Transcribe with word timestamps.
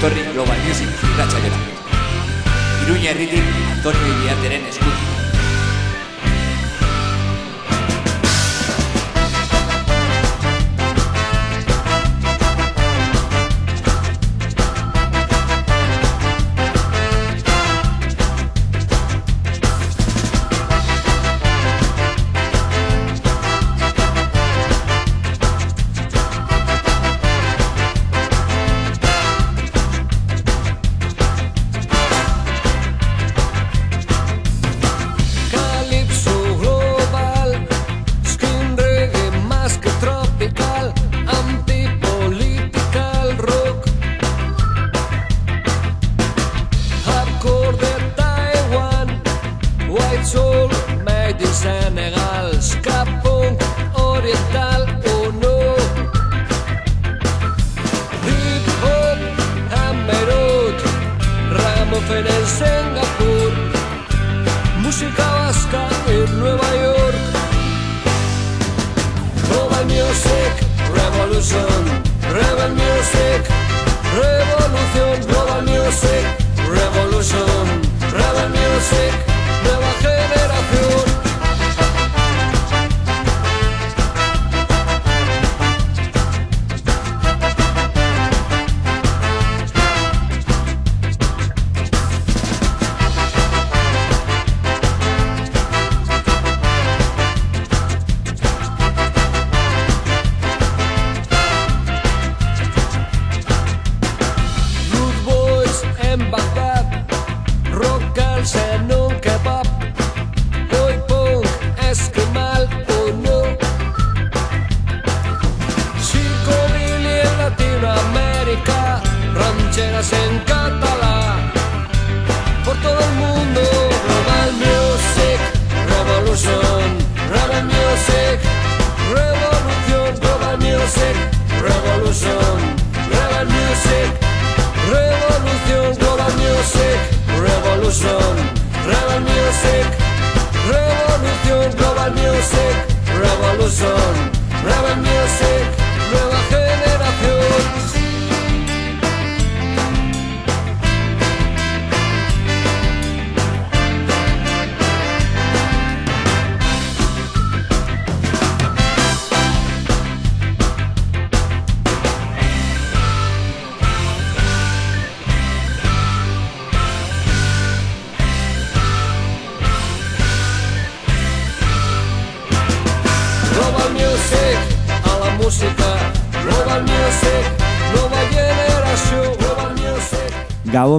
etorri 0.00 0.22
Global 0.32 0.56
Music 0.64 0.88
irratxaiora. 1.12 1.58
Iruña 2.86 3.10
herritik 3.12 3.44
Antonio 3.76 4.12
Iriarteren 4.16 4.64
eskutik. 4.72 5.19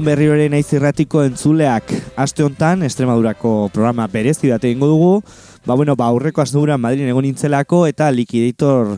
Gabon 0.01 0.15
berri 0.17 0.31
hori 0.33 0.47
naiz 0.49 0.65
irratiko 0.73 1.19
entzuleak 1.21 1.91
aste 2.17 2.41
hontan 2.41 2.81
Estremadurako 2.87 3.67
programa 3.69 4.07
berezi 4.09 4.49
bat 4.49 4.63
egingo 4.65 4.87
dugu. 4.89 5.09
Ba 5.67 5.75
bueno, 5.77 5.93
ba 5.95 6.07
aurreko 6.09 6.41
asteburuan 6.41 6.81
Madrilen 6.81 7.11
egon 7.11 7.27
nintzelako 7.27 7.83
eta 7.85 8.07
Liquidator 8.09 8.95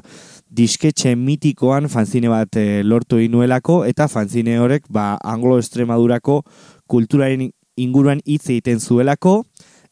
disketxe 0.47 1.11
mitikoan 1.19 1.89
fanzine 1.91 2.31
bat 2.31 2.55
eh, 2.55 2.85
lortu 2.87 3.19
inuelako 3.19 3.81
eta 3.83 4.07
fanzine 4.07 4.55
horrek 4.63 4.87
ba 4.87 5.17
Anglo 5.19 5.57
Estremadurako 5.59 6.45
kulturaren 6.87 7.49
inguruan 7.75 8.23
hitz 8.23 8.45
egiten 8.47 8.79
zuelako. 8.79 9.41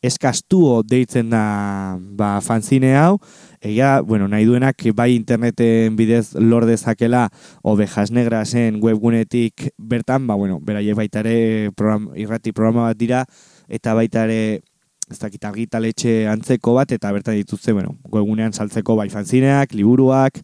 Eskastuo 0.02 0.80
deitzen 0.88 1.28
da 1.30 1.44
ba, 2.00 2.38
fanzine 2.40 2.96
hau, 2.96 3.20
Egia, 3.62 4.02
bueno, 4.02 4.28
nahi 4.28 4.46
duenak 4.50 4.82
bai 4.98 5.12
interneten 5.14 5.96
bidez 5.96 6.34
lor 6.34 6.66
dezakela 6.66 7.28
ovejas 7.62 8.10
negrasen 8.10 8.80
webgunetik 8.82 9.70
bertan, 9.78 10.26
ba, 10.26 10.34
bueno, 10.34 10.58
beraiek 10.60 10.98
baita 10.98 11.22
ere 11.22 11.70
program, 11.78 12.10
irrati 12.18 12.56
programa 12.58 12.88
bat 12.90 12.98
dira, 12.98 13.22
eta 13.70 13.94
baita 13.94 14.26
ere 14.26 14.64
ez 15.12 15.20
dakit 15.22 15.46
argitaletxe 15.46 16.26
antzeko 16.32 16.74
bat, 16.74 16.92
eta 16.92 17.14
bertan 17.14 17.38
dituzte, 17.38 17.72
bueno, 17.78 18.00
webgunean 18.10 18.52
saltzeko 18.52 18.98
bai 18.98 19.10
fanzineak, 19.14 19.78
liburuak, 19.78 20.42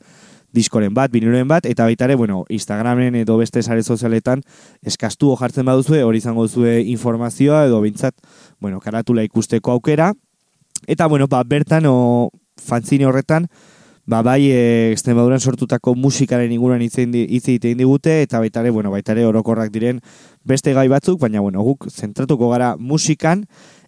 diskoren 0.53 0.93
bat, 0.93 1.09
biniloren 1.09 1.49
bat, 1.49 1.65
eta 1.65 1.89
baita 1.89 2.05
ere, 2.05 2.21
bueno, 2.21 2.43
Instagramen 2.53 3.17
edo 3.17 3.41
beste 3.41 3.63
sare 3.63 3.81
sozialetan 3.81 4.45
eskastuo 4.85 5.35
jartzen 5.41 5.65
baduzue, 5.65 6.03
hori 6.05 6.21
izango 6.21 6.45
zue 6.47 6.83
informazioa, 6.93 7.65
edo 7.65 7.81
bintzat, 7.81 8.13
bueno, 8.61 8.77
karatula 8.79 9.25
ikusteko 9.25 9.73
aukera, 9.73 10.13
eta, 10.85 11.07
bueno, 11.07 11.25
ba, 11.25 11.41
bertan, 11.41 11.89
o, 11.89 12.29
fanzine 12.61 13.05
horretan, 13.05 13.47
ba, 14.07 14.21
bai, 14.23 14.47
e, 14.49 14.91
Extremaduran 14.93 15.39
sortutako 15.39 15.93
musikaren 15.95 16.51
inguruan 16.51 16.81
hitz 16.81 16.95
egiten 16.97 17.77
digute, 17.77 18.21
eta 18.23 18.39
baita 18.39 18.63
ere, 18.63 18.71
bueno, 18.71 18.91
baita 18.91 19.11
ere 19.13 19.25
orokorrak 19.27 19.71
diren 19.73 19.99
beste 20.47 20.73
gai 20.73 20.87
batzuk, 20.87 21.19
baina, 21.19 21.43
bueno, 21.43 21.61
guk 21.61 21.89
zentratuko 21.91 22.49
gara 22.49 22.75
musikan, 22.79 23.45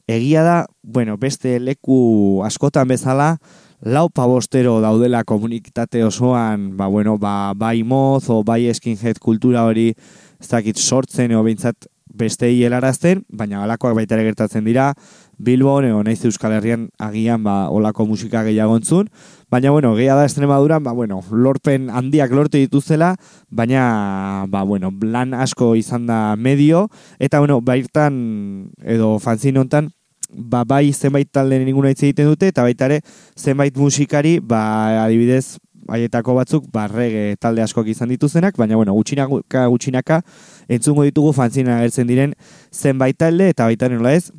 egia 0.08 0.44
da, 0.44 0.58
bueno, 0.84 1.18
beste 1.18 1.60
leku 1.60 2.42
askotan 2.46 2.88
bezala, 2.92 3.38
lau 3.80 4.10
pabostero 4.10 4.82
daudela 4.84 5.24
komunitate 5.24 6.04
osoan, 6.04 6.76
ba, 6.78 6.88
bueno, 6.88 7.18
ba, 7.18 7.54
bai 7.56 7.84
moz, 7.84 8.28
o 8.30 8.44
bai 8.44 8.68
skinhead 8.74 9.24
kultura 9.24 9.64
hori, 9.64 9.94
ez 10.40 10.50
dakit 10.52 10.78
sortzen, 10.78 11.32
o 11.32 11.44
behintzat 11.48 11.88
bestei 12.20 12.58
helarazten, 12.66 13.24
baina 13.30 13.64
halakoak 13.64 13.96
baita 13.96 14.18
ere 14.18 14.26
gertatzen 14.28 14.66
dira, 14.68 14.92
Bilbon, 15.40 15.86
edo 15.88 16.02
naiz 16.04 16.20
Euskal 16.28 16.52
Herrian 16.58 16.90
agian 17.00 17.46
ba, 17.46 17.70
olako 17.72 18.04
musika 18.06 18.44
gehiago 18.44 18.76
entzun, 18.76 19.08
baina 19.50 19.72
bueno, 19.72 19.94
gehiago 19.96 20.20
da 20.20 20.26
Extremaduran, 20.28 20.84
ba, 20.84 20.92
bueno, 20.92 21.22
lorpen 21.32 21.88
handiak 21.90 22.34
lortu 22.36 22.60
dituzela, 22.60 23.14
baina, 23.50 24.46
ba, 24.52 24.66
bueno, 24.68 24.92
lan 25.02 25.34
asko 25.34 25.74
izan 25.80 26.06
da 26.12 26.36
medio, 26.36 26.90
eta 27.20 27.40
bueno, 27.40 27.62
bairtan, 27.62 28.74
edo 28.84 29.16
fanzine 29.24 29.64
hontan, 29.64 29.94
ba, 30.30 30.66
bai 30.68 30.92
zenbait 30.92 31.32
taldeen 31.32 31.72
inguna 31.72 31.96
hitz 31.96 32.04
egiten 32.04 32.28
dute, 32.28 32.52
eta 32.52 32.68
baita 32.68 32.92
ere 32.92 33.00
zenbait 33.40 33.80
musikari, 33.80 34.38
ba, 34.44 35.06
adibidez, 35.06 35.58
haietako 35.92 36.36
batzuk 36.38 36.70
barrege 36.74 37.36
talde 37.42 37.64
askok 37.64 37.88
izan 37.92 38.10
dituzenak, 38.10 38.58
baina 38.58 38.78
bueno, 38.80 38.94
gutxinaka 38.94 39.66
gutxinaka 39.68 40.22
entzungo 40.68 41.04
ditugu 41.08 41.34
fanzina 41.34 41.80
agertzen 41.80 42.08
diren 42.08 42.36
zenbait 42.72 43.18
talde 43.18 43.50
eta 43.50 43.66
baita 43.66 43.90
nola 43.90 44.14
ez, 44.14 44.32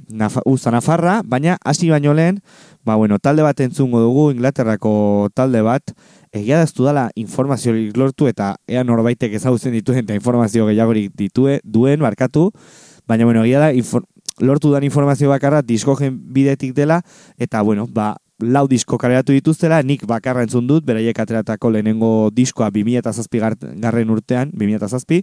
Uza 0.44 0.70
Nafarra, 0.70 1.20
baina 1.24 1.58
hasi 1.64 1.90
baino 1.90 2.14
lehen, 2.14 2.40
Ba, 2.82 2.94
bueno, 2.96 3.18
talde 3.18 3.42
bat 3.44 3.58
entzungo 3.60 4.00
dugu, 4.00 4.30
Inglaterrako 4.32 5.28
talde 5.36 5.60
bat, 5.60 5.92
egia 6.32 6.56
da 6.56 6.64
ez 6.64 6.72
dudala 6.72 7.10
informaziorik 7.14 7.98
lortu 8.00 8.24
eta 8.30 8.54
ea 8.70 8.84
norbaitek 8.88 9.34
ezagutzen 9.36 9.76
dituen 9.76 10.00
eta 10.00 10.16
informazio 10.16 10.64
gehiagorik 10.70 11.12
ditue, 11.18 11.58
duen, 11.62 12.00
barkatu, 12.00 12.48
baina, 13.06 13.28
bueno, 13.28 13.44
egia 13.44 13.60
da 13.60 14.00
lortu 14.40 14.72
dan 14.72 14.86
informazio 14.88 15.28
bakarra 15.28 15.60
diskogen 15.60 16.16
bidetik 16.32 16.72
dela, 16.72 17.02
eta, 17.36 17.60
bueno, 17.60 17.84
ba, 17.86 18.14
lau 18.42 18.66
disko 18.68 18.98
kaleratu 18.98 19.32
dituztela, 19.32 19.82
nik 19.82 20.06
bakarra 20.08 20.42
entzun 20.44 20.66
dut, 20.68 20.84
beraiek 20.86 21.18
ateratako 21.18 21.70
lehenengo 21.74 22.30
diskoa 22.34 22.70
2007 22.74 23.76
garren 23.82 24.10
urtean, 24.10 24.50
2007, 24.54 25.22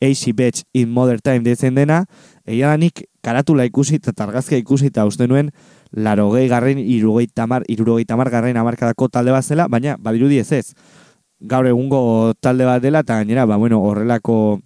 AC 0.00 0.32
Batch 0.34 0.62
in 0.72 0.90
Modern 0.90 1.20
Time 1.24 1.42
dezen 1.44 1.74
dena, 1.74 2.04
egia 2.46 2.70
da 2.70 2.76
nik 2.78 3.02
karatula 3.24 3.66
ikusi 3.68 3.98
eta 3.98 4.14
targazkia 4.16 4.60
ikusi 4.60 4.92
eta 4.92 5.06
uste 5.08 5.26
nuen 5.26 5.50
larogei 5.92 6.46
garren, 6.48 6.78
irurogei 6.78 7.26
tamar, 7.26 7.64
irurogei 7.68 8.06
tamar 8.06 8.30
garren 8.30 8.56
amarkadako 8.56 9.08
talde 9.08 9.34
bat 9.34 9.44
zela, 9.44 9.68
baina 9.68 9.96
badirudi 9.98 10.38
ez 10.38 10.52
ez. 10.52 10.66
Gaur 11.40 11.66
egungo 11.70 12.34
talde 12.40 12.66
bat 12.66 12.82
dela, 12.82 13.02
eta 13.06 13.18
gainera, 13.20 13.46
ba, 13.46 13.56
bueno, 13.56 13.80
horrelako 13.82 14.58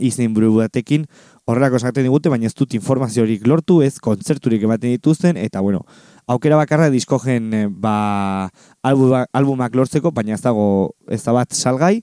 izen 0.00 0.32
buru 0.32 0.54
batekin, 0.56 1.06
horrelako 1.44 1.80
esaten 1.80 2.06
digute, 2.06 2.30
baina 2.32 2.48
ez 2.48 2.54
dut 2.56 2.74
informaziorik 2.78 3.46
lortu, 3.46 3.80
ez 3.82 3.98
kontzerturik 4.00 4.62
ematen 4.64 4.94
dituzten, 4.94 5.36
eta 5.36 5.60
bueno, 5.60 5.84
aukera 6.26 6.56
bakarra 6.56 6.90
diskogen 6.90 7.54
eh, 7.54 7.66
ba, 7.68 8.50
albuma, 8.82 9.26
albumak 9.32 9.74
lortzeko, 9.74 10.10
baina 10.10 10.34
ez 10.34 10.42
dago 10.42 10.66
ez 11.10 11.22
da 11.24 11.32
bat 11.36 11.52
salgai, 11.52 12.00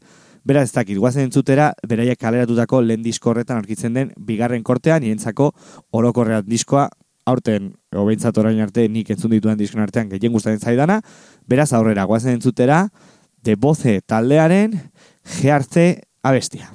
Bera 0.49 0.63
ez 0.63 0.71
dakit, 0.71 0.97
guazen 0.97 1.27
entzutera, 1.27 1.73
beraiek 1.85 2.17
kaleratutako 2.17 2.79
lehen 2.81 3.03
disko 3.03 3.29
horretan 3.33 3.59
aurkitzen 3.59 3.93
den, 3.93 4.13
bigarren 4.25 4.63
kortean, 4.63 5.03
nientzako 5.03 5.51
orokorrean 5.93 6.47
diskoa, 6.47 6.87
aurten, 7.29 7.73
obeintzat 7.93 8.39
orain 8.41 8.63
arte, 8.63 8.87
nik 8.89 9.11
entzun 9.13 9.35
dituen 9.35 9.59
diskon 9.59 9.83
artean, 9.83 10.09
gehien 10.09 10.33
guztaren 10.33 10.63
zaidana, 10.63 11.01
beraz 11.45 11.69
aurrera, 11.77 12.07
guazen 12.09 12.39
entzutera, 12.39 12.85
de 13.43 13.55
boze 13.59 13.99
taldearen, 14.07 14.79
gehartze 15.37 15.89
abestia. 16.23 16.71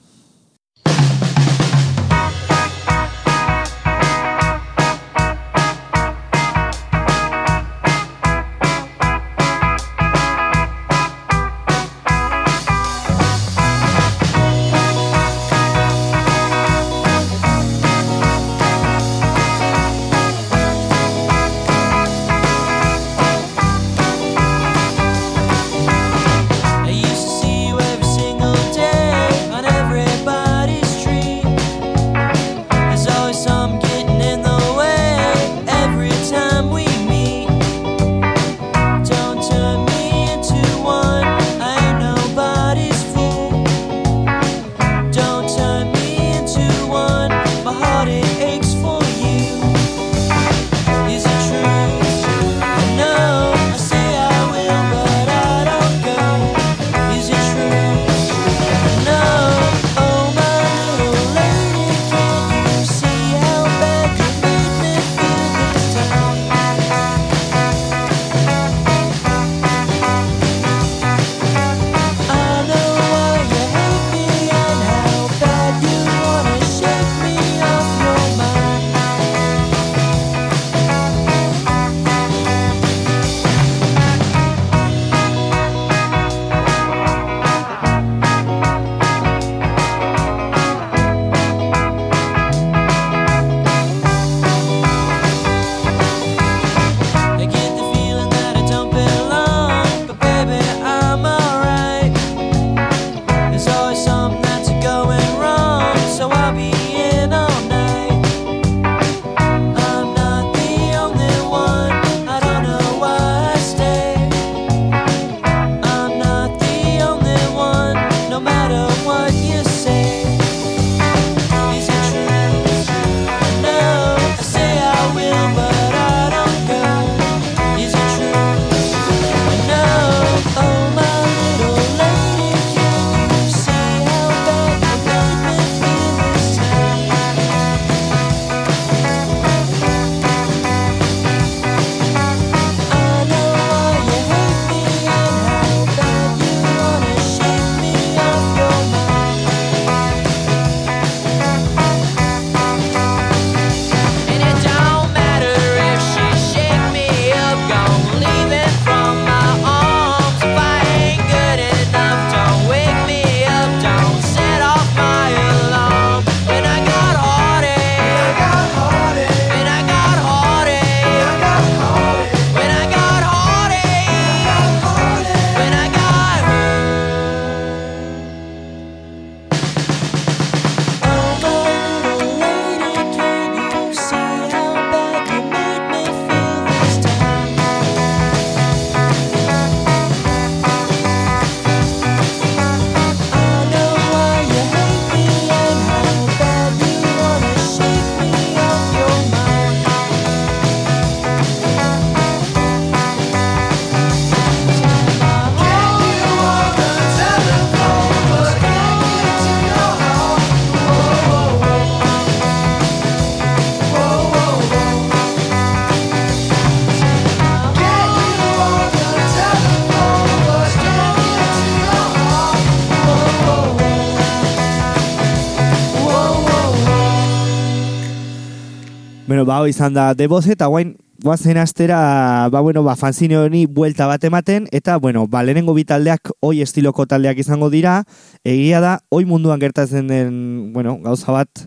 Hau 229.65 229.71
izan 229.71 229.97
da 229.97 230.13
deboze, 230.15 230.53
eta 230.53 230.69
guain 230.69 230.95
guazen 231.25 231.57
astera, 231.57 232.49
ba, 232.53 232.61
bueno, 232.61 232.83
ba, 232.85 232.97
fanzine 233.01 233.39
honi 233.39 233.65
buelta 233.67 234.07
bat 234.07 234.25
ematen, 234.25 234.69
eta, 234.73 234.99
bueno, 234.99 235.27
ba, 235.31 235.43
lehenengo 235.43 235.75
bi 235.75 235.87
taldeak, 235.89 236.31
oi 236.45 236.61
estiloko 236.61 237.07
taldeak 237.09 237.41
izango 237.41 237.71
dira, 237.73 238.03
egia 238.45 238.83
da, 238.85 238.99
oi 239.15 239.25
munduan 239.25 239.63
gertatzen 239.63 240.11
den, 240.11 240.37
bueno, 240.75 240.99
gauza 241.05 241.33
bat, 241.33 241.65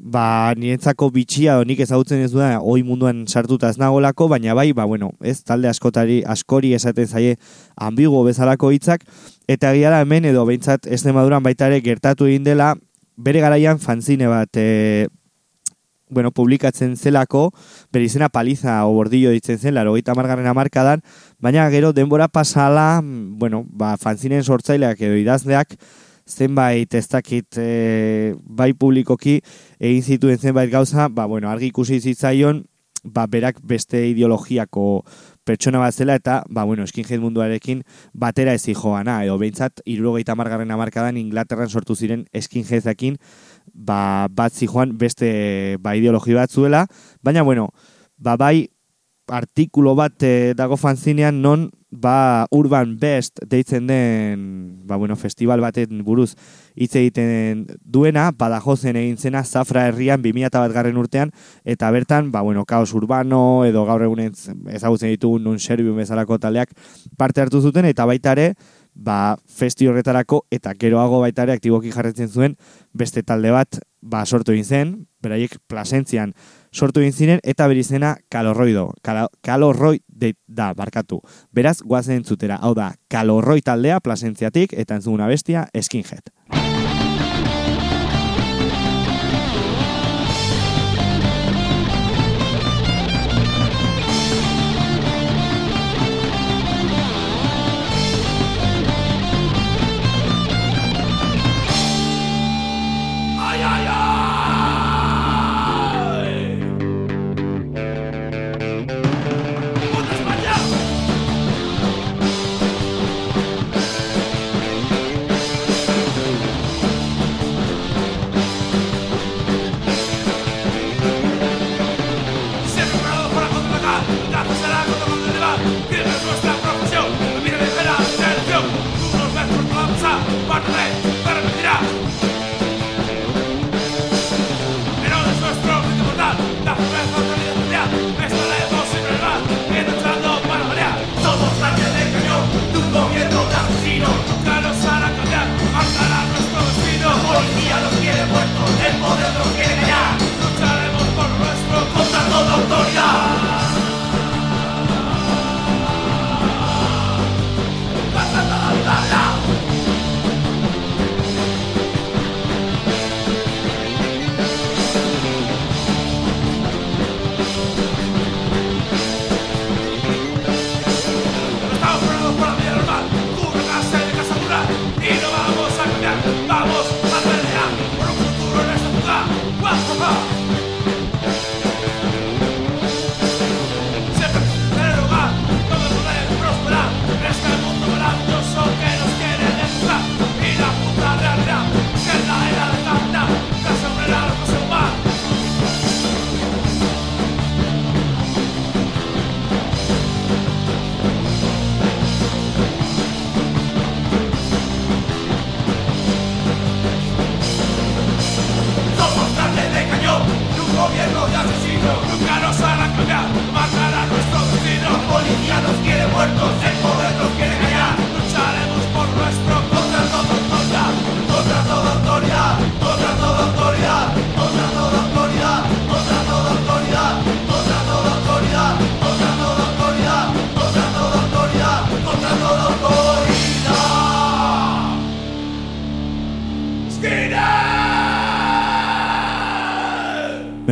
ba, 0.00 0.54
niretzako 0.56 1.10
bitxia, 1.12 1.58
nik 1.68 1.82
ezagutzen 1.84 2.24
ez 2.24 2.30
duda, 2.32 2.54
oi 2.62 2.80
munduan 2.86 3.26
sartuta 3.28 3.68
ez 3.68 3.76
nagolako, 3.80 4.30
baina 4.32 4.56
bai, 4.56 4.70
ba, 4.72 4.86
bueno, 4.88 5.12
ez, 5.20 5.42
talde 5.44 5.68
askotari, 5.68 6.22
askori 6.24 6.72
esaten 6.78 7.10
zaie, 7.10 7.36
ambigo 7.76 8.24
bezalako 8.24 8.72
hitzak, 8.72 9.04
eta 9.50 9.74
egia 9.74 9.92
da 9.92 10.00
hemen 10.06 10.30
edo 10.30 10.46
behintzat 10.48 10.86
Extremaduran 10.86 11.44
baita 11.44 11.68
ere 11.68 11.82
gertatu 11.84 12.30
egin 12.30 12.46
dela, 12.46 12.76
bere 13.20 13.42
garaian 13.44 13.82
fanzine 13.82 14.30
bat, 14.30 14.56
e, 14.56 15.08
bueno, 16.10 16.30
publikatzen 16.30 16.96
zelako, 16.96 17.50
bere 17.92 18.04
izena 18.04 18.28
paliza 18.28 18.84
o 18.86 18.92
bordillo 18.94 19.30
ditzen 19.30 19.58
zen, 19.58 19.74
laro 19.74 19.94
gaita 19.94 20.14
margarren 20.18 20.50
amarkadan, 20.50 21.04
baina 21.38 21.68
gero 21.70 21.92
denbora 21.92 22.28
pasala, 22.28 23.00
bueno, 23.02 23.64
ba, 23.70 23.96
fanzinen 23.96 24.44
sortzaileak 24.44 25.00
edo 25.00 25.16
idazleak, 25.16 25.78
zenbait 26.30 26.94
ez 26.94 27.06
dakit 27.10 27.58
e, 27.58 28.34
bai 28.44 28.72
publikoki 28.78 29.40
egin 29.80 30.02
zituen 30.02 30.38
zenbait 30.38 30.70
gauza, 30.70 31.08
ba, 31.08 31.26
bueno, 31.26 31.50
argi 31.50 31.70
ikusi 31.70 32.00
zitzaion, 32.00 32.64
ba, 33.04 33.26
berak 33.26 33.60
beste 33.64 34.02
ideologiako 34.10 35.02
pertsona 35.44 35.80
bat 35.80 35.94
zela 35.94 36.14
eta, 36.18 36.40
ba, 36.48 36.64
bueno, 36.68 36.86
skinhead 36.86 37.20
munduarekin 37.22 37.82
batera 38.12 38.54
ez 38.54 38.64
joana, 38.76 39.22
edo 39.24 39.38
behintzat, 39.38 39.82
irurogeita 39.84 40.36
margarren 40.36 40.70
amarkadan 40.70 41.16
Inglaterran 41.16 41.68
sortu 41.68 41.96
ziren 41.96 42.26
skinheadekin, 42.36 43.16
ba, 43.74 44.28
bat 44.30 44.52
zijoan 44.52 44.96
beste 44.98 45.76
ba, 45.80 45.96
ideologi 45.96 46.34
bat 46.34 46.50
zuela, 46.50 46.86
baina, 47.22 47.42
bueno, 47.42 47.70
ba, 48.16 48.36
bai, 48.36 48.68
artikulo 49.30 49.94
bat 49.94 50.22
eh, 50.26 50.52
dago 50.58 50.76
fanzinean 50.76 51.40
non 51.40 51.70
ba 51.90 52.46
Urban 52.54 52.96
Best 52.98 53.40
deitzen 53.50 53.86
den 53.86 54.86
ba, 54.86 54.96
bueno, 54.96 55.16
festival 55.16 55.60
baten 55.60 56.04
buruz 56.06 56.36
hitz 56.74 56.94
egiten 56.94 57.66
duena, 57.82 58.30
badajozen 58.30 58.96
egin 58.96 59.18
zena 59.18 59.42
Zafra 59.44 59.88
herrian 59.88 60.22
2001 60.22 60.74
garren 60.74 60.98
urtean, 60.98 61.32
eta 61.64 61.90
bertan, 61.90 62.30
ba, 62.30 62.42
bueno, 62.46 62.64
kaos 62.64 62.94
urbano 62.94 63.64
edo 63.66 63.84
gaur 63.86 64.04
egunen 64.06 64.34
ezagutzen 64.70 65.10
ditugun 65.10 65.42
nun 65.44 65.58
serbium 65.58 65.98
bezalako 65.98 66.38
taldeak 66.38 66.70
parte 67.18 67.42
hartu 67.42 67.60
zuten, 67.60 67.90
eta 67.90 68.06
baita 68.06 68.36
ere, 68.38 68.54
ba, 69.00 69.36
festi 69.48 69.88
horretarako 69.88 70.44
eta 70.52 70.74
geroago 70.78 71.22
baita 71.24 71.46
ere 71.46 71.56
aktiboki 71.56 71.92
jarretzen 71.94 72.28
zuen 72.28 72.56
beste 72.92 73.22
talde 73.24 73.52
bat 73.54 73.80
ba, 74.00 74.24
sortu 74.26 74.52
egin 74.52 74.64
zen, 74.64 74.92
beraiek 75.24 75.56
plasentzian 75.68 76.34
sortu 76.72 77.00
egin 77.00 77.12
ziren 77.12 77.40
eta 77.44 77.66
bere 77.68 77.80
izena 77.80 78.14
kalorroido, 78.32 78.90
Kala, 79.04 79.26
kalorroi 79.44 80.00
de, 80.08 80.34
da, 80.46 80.72
barkatu. 80.76 81.20
Beraz, 81.52 81.80
guazen 81.80 82.20
entzutera, 82.20 82.60
hau 82.60 82.74
da, 82.76 82.92
kalorroi 83.12 83.60
taldea 83.64 84.00
plasentziatik 84.04 84.76
eta 84.76 85.00
entzuguna 85.00 85.28
bestia 85.30 85.66
skinhead. 85.74 86.32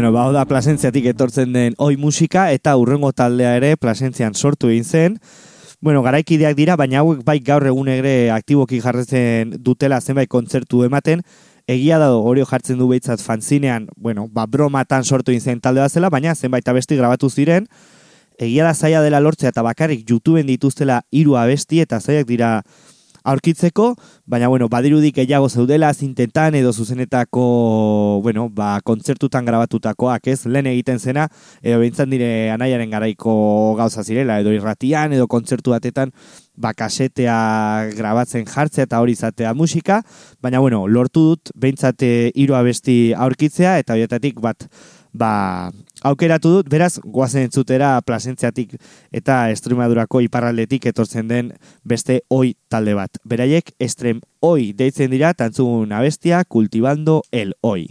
Bueno, 0.08 0.24
ba, 0.24 0.32
da 0.32 0.46
plasentziatik 0.48 1.04
etortzen 1.10 1.50
den 1.52 1.74
oi 1.84 1.98
musika 2.00 2.46
eta 2.56 2.72
urrengo 2.80 3.10
taldea 3.12 3.50
ere 3.58 3.74
plasentzian 3.76 4.32
sortu 4.32 4.70
egin 4.72 4.86
zen. 4.86 5.18
Bueno, 5.84 6.00
garaikideak 6.02 6.56
dira, 6.56 6.76
baina 6.80 7.02
hauek 7.02 7.20
bai 7.26 7.36
gaur 7.44 7.66
egun 7.68 7.90
ere 7.92 8.30
aktiboki 8.32 8.80
jarretzen 8.80 9.52
dutela 9.60 10.00
zenbait 10.00 10.30
kontzertu 10.32 10.80
ematen. 10.86 11.20
Egia 11.68 11.98
da 12.00 12.08
hori 12.16 12.46
jartzen 12.48 12.80
du 12.80 12.88
behitzat 12.88 13.20
fanzinean, 13.20 13.90
bueno, 13.96 14.24
ba, 14.32 14.46
bromatan 14.46 15.04
sortu 15.04 15.34
egin 15.34 15.44
zen 15.44 15.60
talde 15.60 15.84
bat 15.84 15.92
zela, 15.92 16.08
baina 16.08 16.34
zenbait 16.34 16.72
abesti 16.72 16.96
grabatu 16.96 17.28
ziren. 17.28 17.68
Egia 18.38 18.64
da 18.64 18.72
zaila 18.72 19.02
dela 19.04 19.20
lortzea 19.20 19.52
eta 19.52 19.66
bakarrik 19.66 20.08
YouTubeen 20.08 20.48
dituztela 20.48 21.02
hiru 21.12 21.36
abesti 21.36 21.82
eta 21.84 22.00
zaiak 22.00 22.24
dira 22.26 22.62
aurkitzeko, 23.28 23.92
baina 24.26 24.48
bueno, 24.48 24.68
badirudik 24.72 25.18
gehiago 25.20 25.48
zeudela 25.48 25.92
zintetan 25.94 26.56
edo 26.56 26.72
zuzenetako, 26.72 27.44
bueno, 28.24 28.48
ba, 28.48 28.78
kontzertutan 28.84 29.44
grabatutakoak, 29.48 30.30
ez, 30.32 30.46
lehen 30.46 30.70
egiten 30.72 30.98
zena, 30.98 31.28
edo 31.62 31.80
behintzan 31.82 32.10
dire 32.14 32.50
anaiaren 32.54 32.90
garaiko 32.90 33.34
gauza 33.78 34.04
zirela, 34.04 34.38
edo 34.40 34.54
irratian, 34.56 35.12
edo 35.12 35.28
kontzertu 35.28 35.76
batetan, 35.76 36.14
ba, 36.56 36.72
kasetea 36.76 37.38
grabatzen 37.98 38.48
jartzea 38.48 38.88
eta 38.88 39.02
hori 39.04 39.16
izatea 39.18 39.52
musika, 39.54 40.02
baina 40.42 40.62
bueno, 40.64 40.86
lortu 40.88 41.28
dut 41.32 41.52
behintzat 41.54 42.06
eh, 42.06 42.30
hiru 42.34 42.56
abesti 42.56 43.12
aurkitzea, 43.16 43.78
eta 43.82 43.98
horietatik 43.98 44.40
bat, 44.40 44.70
ba, 45.12 45.70
aukeratu 46.02 46.52
dut, 46.58 46.70
beraz, 46.70 46.98
goazen 47.04 47.48
entzutera 47.48 47.92
plasentziatik 48.06 48.76
eta 49.12 49.40
Estremadurako 49.52 50.22
iparraldetik 50.26 50.86
etortzen 50.92 51.28
den 51.28 51.52
beste 51.84 52.22
oi 52.28 52.54
talde 52.70 52.94
bat. 52.98 53.20
Beraiek, 53.24 53.74
estrem 53.78 54.20
oi 54.40 54.72
deitzen 54.76 55.10
dira, 55.10 55.34
tantzun 55.34 55.92
abestia, 55.92 56.44
kultibando 56.44 57.22
el 57.32 57.54
oi. 57.62 57.88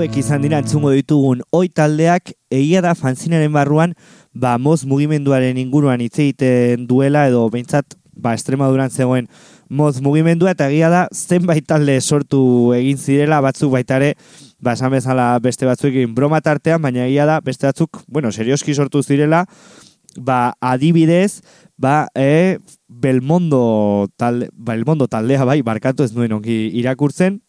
Hauek 0.00 0.16
izan 0.16 0.40
dira 0.40 0.56
entzungo 0.62 0.94
ditugun 0.96 1.42
oi 1.52 1.66
taldeak, 1.76 2.30
egia 2.48 2.80
da 2.80 2.94
fanzinaren 2.96 3.52
barruan, 3.52 3.90
ba, 4.32 4.54
moz 4.56 4.86
mugimenduaren 4.88 5.58
inguruan 5.60 6.00
hitz 6.00 6.14
egiten 6.22 6.86
duela, 6.88 7.26
edo 7.28 7.42
behintzat, 7.52 7.98
ba, 8.16 8.32
Estremaduran 8.32 8.88
zegoen 8.88 9.28
moz 9.68 10.00
mugimendua, 10.00 10.54
eta 10.56 10.70
egia 10.72 10.88
da, 10.88 11.02
zenbait 11.12 11.66
talde 11.68 11.98
sortu 12.00 12.40
egin 12.78 12.96
zirela, 12.96 13.42
batzuk 13.44 13.74
baita 13.74 13.98
ere, 14.00 14.14
ba, 14.56 14.72
esan 14.72 14.94
bezala 14.94 15.26
beste 15.44 15.68
batzuekin 15.68 16.14
broma 16.16 16.40
tartean, 16.40 16.80
baina 16.80 17.04
egia 17.04 17.28
da, 17.28 17.36
beste 17.44 17.68
batzuk, 17.68 18.00
bueno, 18.08 18.32
serioski 18.32 18.72
sortu 18.72 19.04
zirela, 19.04 19.42
ba, 20.16 20.54
adibidez, 20.64 21.42
ba, 21.76 22.06
e, 22.16 22.56
Belmondo, 22.88 24.08
talde, 24.16 24.48
Belmondo 24.56 25.12
taldea, 25.12 25.44
bai, 25.44 25.60
barkatu 25.60 26.08
ez 26.08 26.14
nuen 26.16 26.32
ongi 26.40 26.70
irakurtzen, 26.80 27.42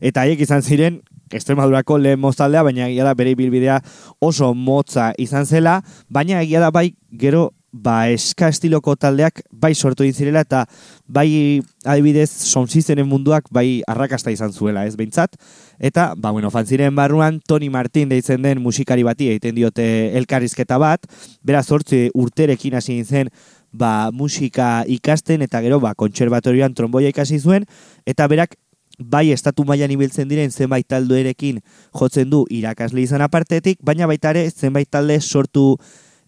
eta 0.00 0.24
haiek 0.24 0.40
izan 0.48 0.64
ziren 0.64 1.02
Extremadurako 1.34 1.98
lehen 1.98 2.20
moztaldea, 2.20 2.62
baina 2.62 2.88
egia 2.88 3.04
da 3.04 3.14
bere 3.14 3.34
ibilbidea 3.36 3.80
oso 4.20 4.54
motza 4.54 5.12
izan 5.18 5.46
zela, 5.46 5.80
baina 6.08 6.42
egia 6.42 6.60
da 6.60 6.70
bai 6.74 6.92
gero 7.10 7.50
ba 7.72 8.08
eska 8.08 8.48
estiloko 8.48 8.94
taldeak 8.96 9.42
bai 9.52 9.74
sortu 9.74 10.02
egin 10.02 10.14
zirela 10.16 10.40
eta 10.40 10.62
bai 11.06 11.60
adibidez 11.84 12.30
sonzizenen 12.48 13.06
munduak 13.08 13.50
bai 13.52 13.82
arrakasta 13.86 14.32
izan 14.32 14.52
zuela, 14.52 14.86
ez 14.86 14.96
behintzat. 14.96 15.36
Eta, 15.78 16.14
ba 16.16 16.32
bueno, 16.32 16.50
fanziren 16.50 16.94
barruan 16.96 17.40
Tony 17.46 17.68
Martin 17.70 18.08
deitzen 18.08 18.42
den 18.42 18.62
musikari 18.62 19.04
bati 19.04 19.28
egiten 19.34 19.54
diote 19.54 19.86
elkarrizketa 20.18 20.78
bat, 20.80 21.04
bera 21.44 21.62
zortzi 21.62 22.08
urterekin 22.14 22.74
hasi 22.74 23.02
zen 23.04 23.28
ba, 23.72 24.10
musika 24.12 24.84
ikasten 24.88 25.44
eta 25.44 25.60
gero 25.60 25.80
ba, 25.80 25.94
kontserbatorioan 25.94 26.74
tromboia 26.74 27.12
ikasi 27.12 27.38
zuen, 27.38 27.68
eta 28.06 28.26
berak 28.28 28.56
bai 28.98 29.30
estatu 29.30 29.64
mailan 29.64 29.90
ibiltzen 29.94 30.28
diren 30.28 30.50
zenbait 30.50 30.86
taldeerekin 30.88 31.60
jotzen 31.94 32.30
du 32.30 32.44
irakasle 32.50 33.00
izan 33.02 33.22
apartetik, 33.22 33.78
baina 33.82 34.06
baita 34.06 34.34
ere 34.34 34.50
zenbait 34.50 34.90
talde 34.90 35.20
sortu 35.20 35.76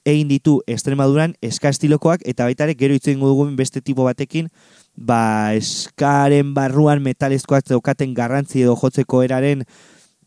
egin 0.07 0.29
ditu 0.31 0.61
Extremaduran 0.71 1.35
eska 1.45 1.69
estilokoak 1.69 2.23
eta 2.25 2.47
baita 2.49 2.65
ere 2.65 2.77
gero 2.79 2.95
itzen 2.97 3.21
dugun 3.21 3.57
beste 3.57 3.83
tipo 3.85 4.05
batekin 4.07 4.49
ba 4.97 5.53
eskaren 5.57 6.55
barruan 6.55 7.03
metalezkoak 7.03 7.69
zeukaten 7.69 8.15
garrantzi 8.15 8.63
edo 8.63 8.77
jotzeko 8.81 9.23
eraren 9.27 9.67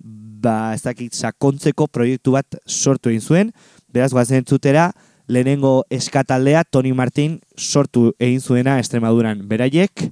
ba 0.03 0.73
ez 0.75 0.83
dakit 0.83 1.15
sakontzeko 1.15 1.87
proiektu 1.87 2.35
bat 2.35 2.59
sortu 2.67 3.09
egin 3.09 3.21
zuen. 3.21 3.51
Beraz 3.93 4.11
goazen 4.11 4.41
entzutera 4.43 4.91
lehenengo 5.27 5.85
eskataldea 5.89 6.65
Tony 6.69 6.93
Martin 6.93 7.39
sortu 7.57 8.11
egin 8.19 8.41
zuena 8.41 8.77
Extremaduran. 8.79 9.47
Beraiek 9.47 10.09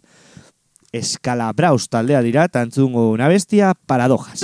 Eskala 0.91 1.51
Braus 1.53 1.87
taldea 1.87 2.21
dira, 2.21 2.49
tantzungo 2.49 3.09
una 3.11 3.29
bestia, 3.31 3.73
paradojas. 3.87 4.43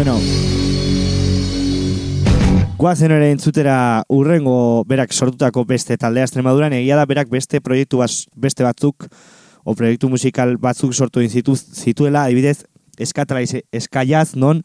Bueno, 0.00 0.18
Guazen 2.78 3.12
ere 3.12 3.26
entzutera 3.34 4.02
urrengo 4.08 4.80
berak 4.88 5.12
sortutako 5.12 5.66
beste 5.68 5.98
taldea 6.00 6.24
Extremaduran. 6.24 6.72
Egia 6.72 6.96
da 6.96 7.04
berak 7.04 7.28
beste 7.28 7.60
proiektu 7.60 8.00
bas, 8.00 8.24
beste 8.32 8.64
batzuk 8.64 9.04
o 9.60 9.74
proiektu 9.76 10.08
musikal 10.08 10.54
batzuk 10.56 10.96
sortu 10.96 11.20
egin 11.20 11.42
zitu, 11.42 11.52
zituela, 11.52 12.22
adibidez, 12.24 12.62
eskatalaiz, 12.96 13.60
eskaiaz 13.76 14.38
non, 14.40 14.62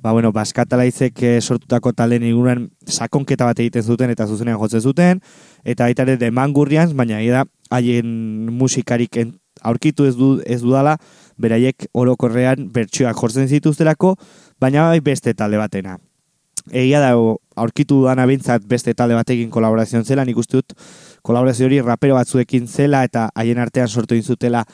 ba 0.00 0.14
bueno, 0.16 0.32
ba, 0.32 0.46
eskatalaizek 0.48 1.22
eh, 1.28 1.36
sortutako 1.44 1.92
taldeen 1.92 2.24
inguruan 2.30 2.70
sakonketa 2.88 3.50
bat 3.52 3.60
egiten 3.60 3.84
zuten 3.84 4.16
eta 4.16 4.24
zuzenean 4.24 4.56
jotzen 4.64 4.80
zuten, 4.80 5.20
eta 5.60 5.90
baita 5.90 6.08
ere 6.08 6.16
demangurrian, 6.16 6.96
baina 6.96 7.20
egia 7.20 7.42
da 7.42 7.76
haien 7.76 8.48
musikarik 8.48 9.20
en- 9.20 9.36
aurkitu 9.60 10.06
ez, 10.08 10.14
du, 10.16 10.38
ez 10.46 10.62
dudala, 10.62 10.96
beraiek 11.40 11.86
orokorrean 11.92 12.70
bertsioak 12.72 13.18
jortzen 13.20 13.48
zituztelako, 13.48 14.14
baina 14.60 14.88
bai 14.88 15.00
beste 15.00 15.34
talde 15.34 15.58
batena. 15.60 15.98
Egia 16.70 17.00
da, 17.00 17.14
aurkitu 17.56 18.02
dana 18.04 18.26
bintzat 18.28 18.66
beste 18.68 18.92
talde 18.94 19.16
batekin 19.16 19.50
kolaborazioan 19.50 20.04
zela, 20.04 20.26
nik 20.28 20.38
uste 20.38 20.60
dut 20.60 20.74
kolaborazio 21.26 21.66
hori 21.66 21.80
rapero 21.80 22.18
batzuekin 22.18 22.68
zela 22.68 23.02
eta 23.04 23.30
haien 23.34 23.58
artean 23.58 23.88
sortu 23.88 24.14
egin 24.14 24.26
zutela 24.34 24.64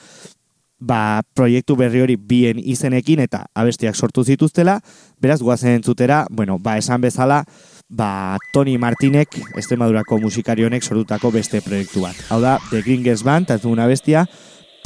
ba, 0.78 1.22
proiektu 1.34 1.76
berri 1.76 2.02
hori 2.04 2.16
bien 2.16 2.58
izenekin 2.60 3.20
eta 3.24 3.46
abestiak 3.56 3.96
sortu 3.96 4.24
zituztela, 4.24 4.78
beraz 5.20 5.40
guazen 5.40 5.78
entzutera, 5.78 6.26
bueno, 6.30 6.58
ba, 6.58 6.76
esan 6.78 7.00
bezala, 7.00 7.42
ba, 7.88 8.36
Tony 8.52 8.76
Martinek, 8.78 9.38
Estremadurako 9.56 10.20
musikari 10.20 10.66
honek 10.66 10.84
sortutako 10.84 11.32
beste 11.32 11.62
proiektu 11.64 12.04
bat. 12.04 12.18
Hau 12.30 12.40
da, 12.42 12.58
The 12.70 12.82
Gringes 12.82 13.24
Band, 13.24 13.50
eta 13.50 13.86
bestia, 13.86 14.26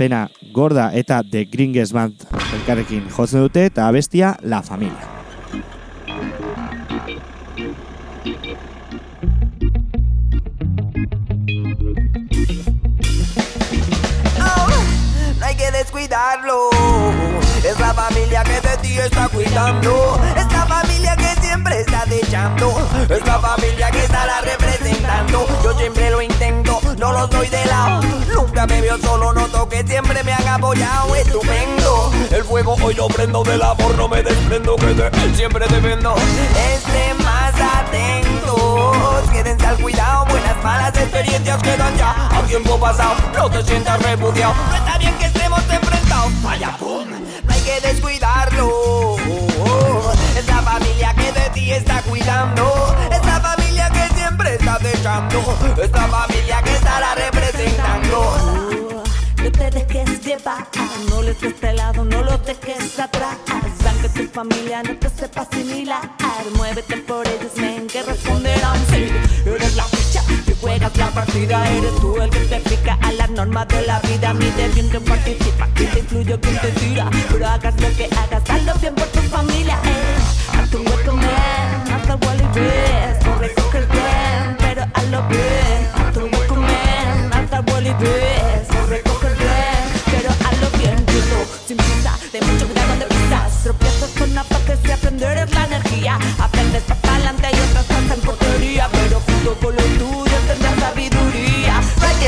Pena 0.00 0.30
Gorda 0.54 0.86
eta 0.96 1.20
The 1.20 1.44
Gringes 1.52 1.90
Band 1.92 2.22
elkarrekin 2.56 3.10
jotzen 3.12 3.42
dute, 3.44 3.66
eta 3.68 3.84
abestia 3.84 4.30
La 4.40 4.62
Familia. 4.64 5.08
no 15.38 15.44
hay 15.44 15.54
que 15.54 15.70
descuidarlo. 15.70 16.70
Es 17.62 17.78
la 17.78 17.92
familia 17.92 18.42
que 18.42 18.59
está 19.04 19.28
cuidando. 19.28 20.20
Es 20.36 20.52
la 20.52 20.66
familia 20.66 21.16
que 21.16 21.40
siempre 21.40 21.80
está 21.80 22.04
echando. 22.10 22.88
Es 23.08 23.26
la 23.26 23.38
familia 23.38 23.90
que 23.90 24.04
estará 24.04 24.40
representando. 24.40 25.46
Yo 25.62 25.78
siempre 25.78 26.10
lo 26.10 26.22
intento, 26.22 26.80
no 26.98 27.12
los 27.12 27.30
doy 27.30 27.48
de 27.48 27.64
lado. 27.66 28.02
Nunca 28.34 28.66
me 28.66 28.80
veo 28.80 28.98
solo, 28.98 29.32
noto 29.32 29.68
que 29.68 29.82
siempre 29.86 30.22
me 30.22 30.32
han 30.32 30.48
apoyado. 30.48 31.14
Estupendo. 31.14 32.12
El 32.30 32.44
fuego 32.44 32.76
hoy 32.82 32.94
lo 32.94 33.08
prendo 33.08 33.42
del 33.42 33.62
amor, 33.62 33.94
no 33.96 34.08
me 34.08 34.22
desprendo 34.22 34.76
que 34.76 34.86
de 34.86 35.06
él 35.06 35.36
siempre 35.36 35.66
dependo. 35.66 36.14
Estén 36.74 37.16
más 37.24 37.54
atentos, 37.54 39.30
quédense 39.32 39.66
al 39.66 39.76
cuidado. 39.76 40.26
Buenas, 40.26 40.62
malas 40.62 40.96
experiencias 40.96 41.62
quedan 41.62 41.96
ya 41.96 42.28
a 42.30 42.42
tiempo 42.42 42.78
pasado. 42.78 43.14
No 43.34 43.50
te 43.50 43.62
sientas 43.62 44.02
repudiado. 44.02 44.54
No 44.68 44.74
está 44.76 44.98
bien 44.98 45.14
que 45.18 45.26
estemos 45.26 45.60
enfrentados. 45.70 46.42
Vaya, 46.42 46.76
pum. 46.78 47.06
Que 47.70 47.86
descuidarlo. 47.86 49.16
Es 50.36 50.46
la 50.48 50.60
familia 50.60 51.14
que 51.14 51.30
de 51.30 51.50
ti 51.50 51.70
está 51.70 52.02
cuidando. 52.02 52.96
Es 53.12 53.24
la 53.24 53.40
familia 53.40 53.88
que 53.90 54.14
siempre 54.16 54.54
está 54.54 54.78
echando. 54.82 55.38
Es 55.80 55.90
la 55.92 56.08
familia 56.08 56.62
que 56.62 56.72
estará 56.72 57.14
representando. 57.14 58.72
No 59.36 59.52
te 59.52 59.70
dejes 59.70 60.20
llevar, 60.24 60.66
no 61.10 61.22
les 61.22 61.40
des 61.40 61.60
de 61.60 61.72
lado, 61.74 62.04
no 62.04 62.24
los 62.24 62.44
dejes 62.44 62.98
atrás. 62.98 63.36
Aunque 63.86 64.08
tu 64.08 64.26
familia 64.32 64.82
no 64.82 64.96
te 64.96 65.08
sepa 65.08 65.42
asimilar, 65.42 66.10
muévete 66.56 66.96
por 66.96 67.26
ellos, 67.28 67.52
ven 67.56 67.86
que 67.86 68.02
responderán. 68.02 68.78
Sí, 68.90 69.06
eres 69.46 69.76
la 69.76 69.84
juegas 70.60 70.96
la 70.96 71.10
partida, 71.10 71.68
eres 71.70 71.94
tú 72.00 72.16
el 72.20 72.30
que 72.30 72.40
te 72.40 72.60
pica 72.60 72.98
a 73.02 73.12
las 73.12 73.30
normas 73.30 73.66
de 73.68 73.82
la 73.82 74.00
vida. 74.00 74.32
Mide 74.34 74.68
bien 74.74 74.90
que 74.90 75.00
participa, 75.00 75.66
que 75.74 75.84
te 75.86 75.98
influye, 76.00 76.38
que 76.38 76.50
te 76.50 76.68
tira. 76.72 77.10
Pero 77.30 77.46
hagas 77.46 77.74
lo 77.80 77.88
que 77.96 78.04
hagas, 78.04 78.48
hazlo 78.48 78.74
bien 78.80 78.94
por 78.94 79.06
tu 79.08 79.20
familia. 79.22 79.78
Eh. 79.84 80.58
Haz 80.58 80.74
un 80.74 80.86
hueco, 80.86 81.12
man, 81.16 82.08
el 82.08 82.26
wally 82.26 82.44
ves, 82.54 83.26
no 83.26 83.38
recoges 83.38 83.88
bien, 83.88 84.56
pero 84.58 84.82
hazlo 84.94 85.22
bien. 85.28 85.88
Haz 85.94 86.16
un 86.16 86.34
hueco, 86.34 86.56
man, 86.56 87.48
el 87.52 87.72
wally 87.72 87.94
ves, 88.00 88.39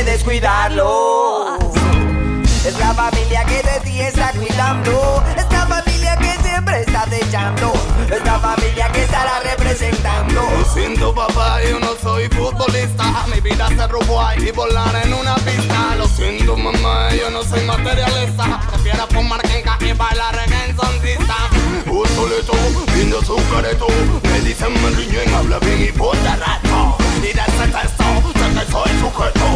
descuidarlo. 0.04 1.58
Es 2.64 2.78
la 2.78 2.94
familia 2.94 3.44
que 3.44 3.62
de 3.62 3.80
ti 3.84 4.00
está 4.00 4.32
cuidando. 4.32 5.22
Es 5.36 5.50
la 5.50 5.66
familia 5.66 6.16
que 6.16 6.42
siempre 6.42 6.80
está 6.80 7.06
echando. 7.10 7.72
Es 8.10 8.24
la 8.24 8.38
familia 8.38 8.88
que 8.92 9.02
estará 9.02 9.40
representando. 9.40 10.42
Lo 10.58 10.64
siento 10.72 11.14
papá, 11.14 11.58
yo 11.68 11.78
no 11.80 11.94
soy 12.00 12.28
futbolista 12.28 13.04
Mi 13.32 13.40
vida 13.40 13.68
se 13.68 13.86
robó 13.86 14.22
y 14.36 14.50
volar 14.50 14.94
en 15.04 15.12
una 15.14 15.34
pista 15.36 15.94
Lo 15.96 16.06
siento 16.06 16.56
mamá, 16.56 17.10
yo 17.14 17.30
no 17.30 17.42
soy 17.42 17.62
materialista 17.64 18.60
Prefiero 18.70 19.06
fumar 19.08 19.42
quenca 19.42 19.78
y 19.80 19.92
bailar 19.92 20.38
en 20.46 20.76
sonrisa 20.76 21.36
Un 21.86 22.06
solito, 22.08 22.52
viendo 22.94 23.22
su 23.22 23.36
Me 24.22 24.40
dicen 24.40 24.72
me 24.82 24.90
riñen, 24.90 25.34
habla 25.34 25.58
bien 25.60 25.88
y 25.88 25.92
ponte 25.92 26.36
reto 26.36 26.96
Y 27.18 27.20
de 27.20 27.30
ese 27.30 27.72
texto, 27.72 28.04
soy 28.72 28.90
sujeto 29.00 29.52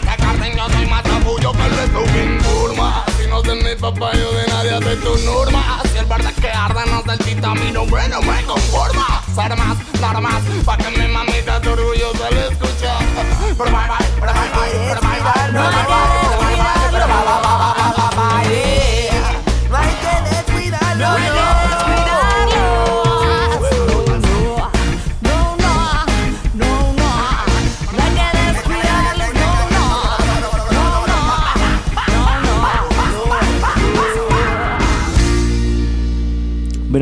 este 0.00 0.22
jardín 0.22 0.56
yo 0.56 0.68
soy 0.70 0.86
más 0.86 1.02
capullo 1.02 1.52
que 1.52 1.62
el 1.66 1.76
resto 1.76 2.00
Bien 2.12 2.38
burma, 2.42 3.04
si 3.18 3.26
no 3.28 3.42
de 3.42 3.54
mi 3.56 3.74
papá 3.74 4.12
yo 4.14 4.32
de 4.32 4.46
nadie 4.46 4.80
de 4.80 4.96
tu 4.96 5.16
norma. 5.24 5.82
Si 5.92 5.98
el 5.98 6.06
verde 6.06 6.32
que 6.40 6.50
arde 6.50 6.80
no 6.90 7.00
es 7.00 7.04
del 7.06 7.18
tita, 7.18 7.54
mi 7.54 7.72
nombre 7.72 8.08
no 8.08 8.22
me 8.22 8.42
conforma. 8.44 9.22
Ser 9.34 9.56
más, 9.56 10.00
dar 10.00 10.20
más, 10.20 10.42
pa' 10.64 10.76
que 10.76 10.90
mi 10.98 11.08
mamita 11.08 11.60
tu 11.60 11.70
orgullo 11.70 12.12
se 12.12 12.34
le 12.34 12.48
escucha 12.48 12.98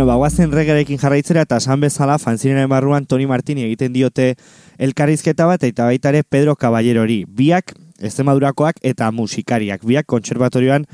Bueno, 0.09 0.21
ba, 0.21 0.25
guazen 0.25 0.53
regerekin 0.53 0.97
jarraitzera 0.97 1.43
eta 1.45 1.59
esan 1.61 1.83
bezala 1.85 2.15
fanzinaren 2.17 2.71
barruan 2.73 3.05
Toni 3.05 3.27
Martini 3.29 3.67
egiten 3.67 3.93
diote 3.93 4.39
elkarrizketa 4.81 5.45
bat 5.45 5.67
eta 5.69 5.85
baita 5.85 6.09
ere 6.09 6.23
Pedro 6.25 6.55
Caballerori. 6.57 7.27
Biak 7.29 7.75
Extremadurakoak 8.01 8.81
eta 8.81 9.11
musikariak. 9.13 9.85
Biak 9.85 10.07
kontserbatorioan 10.09 10.87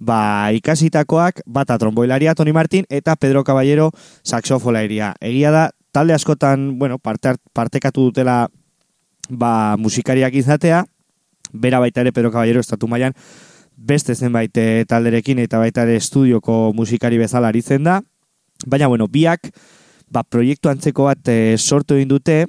ba, 0.00 0.50
ikasitakoak, 0.50 1.44
bata 1.46 1.76
tromboilaria 1.78 2.34
Toni 2.34 2.50
Martin 2.50 2.90
eta 2.90 3.14
Pedro 3.14 3.44
Caballero 3.44 3.92
saxofolaria. 4.24 5.12
Egia 5.20 5.54
da, 5.54 5.70
talde 5.92 6.18
askotan, 6.18 6.72
bueno, 6.80 6.98
parte, 6.98 7.36
partekatu 7.54 8.08
dutela 8.08 8.48
ba, 9.30 9.76
musikariak 9.78 10.34
izatea, 10.42 10.82
bera 11.52 11.78
baita 11.78 12.02
ere 12.02 12.10
Pedro 12.10 12.34
Caballero 12.34 12.66
estatu 12.66 12.90
mailan 12.90 13.14
beste 13.76 14.18
zenbait 14.18 14.58
eh, 14.58 14.84
talderekin 14.88 15.38
eta 15.38 15.62
baita 15.62 15.86
ere 15.86 16.00
estudioko 16.02 16.72
musikari 16.74 17.22
bezala 17.22 17.54
aritzen 17.54 17.86
da. 17.86 18.00
Baina, 18.64 18.86
bueno, 18.86 19.08
biak 19.08 19.50
ba, 20.08 20.22
proiektu 20.22 20.70
antzeko 20.70 21.10
bat 21.10 21.28
eh, 21.28 21.56
sortu 21.58 21.96
egin 21.98 22.08
dute, 22.08 22.44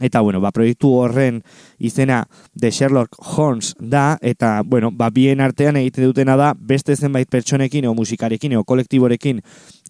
eta, 0.00 0.20
bueno, 0.20 0.40
ba, 0.40 0.50
proiektu 0.52 0.90
horren 0.98 1.40
izena 1.78 2.24
The 2.58 2.70
Sherlock 2.70 3.16
Holmes 3.36 3.74
da, 3.80 4.18
eta, 4.20 4.60
bueno, 4.64 4.90
ba, 4.92 5.10
bien 5.10 5.40
artean 5.40 5.78
egiten 5.80 6.08
dutena 6.08 6.36
da, 6.36 6.52
beste 6.56 6.96
zenbait 6.96 7.28
pertsonekin, 7.30 7.86
o 7.88 7.94
musikarekin, 7.96 8.56
o 8.58 8.64
kolektiborekin 8.64 9.40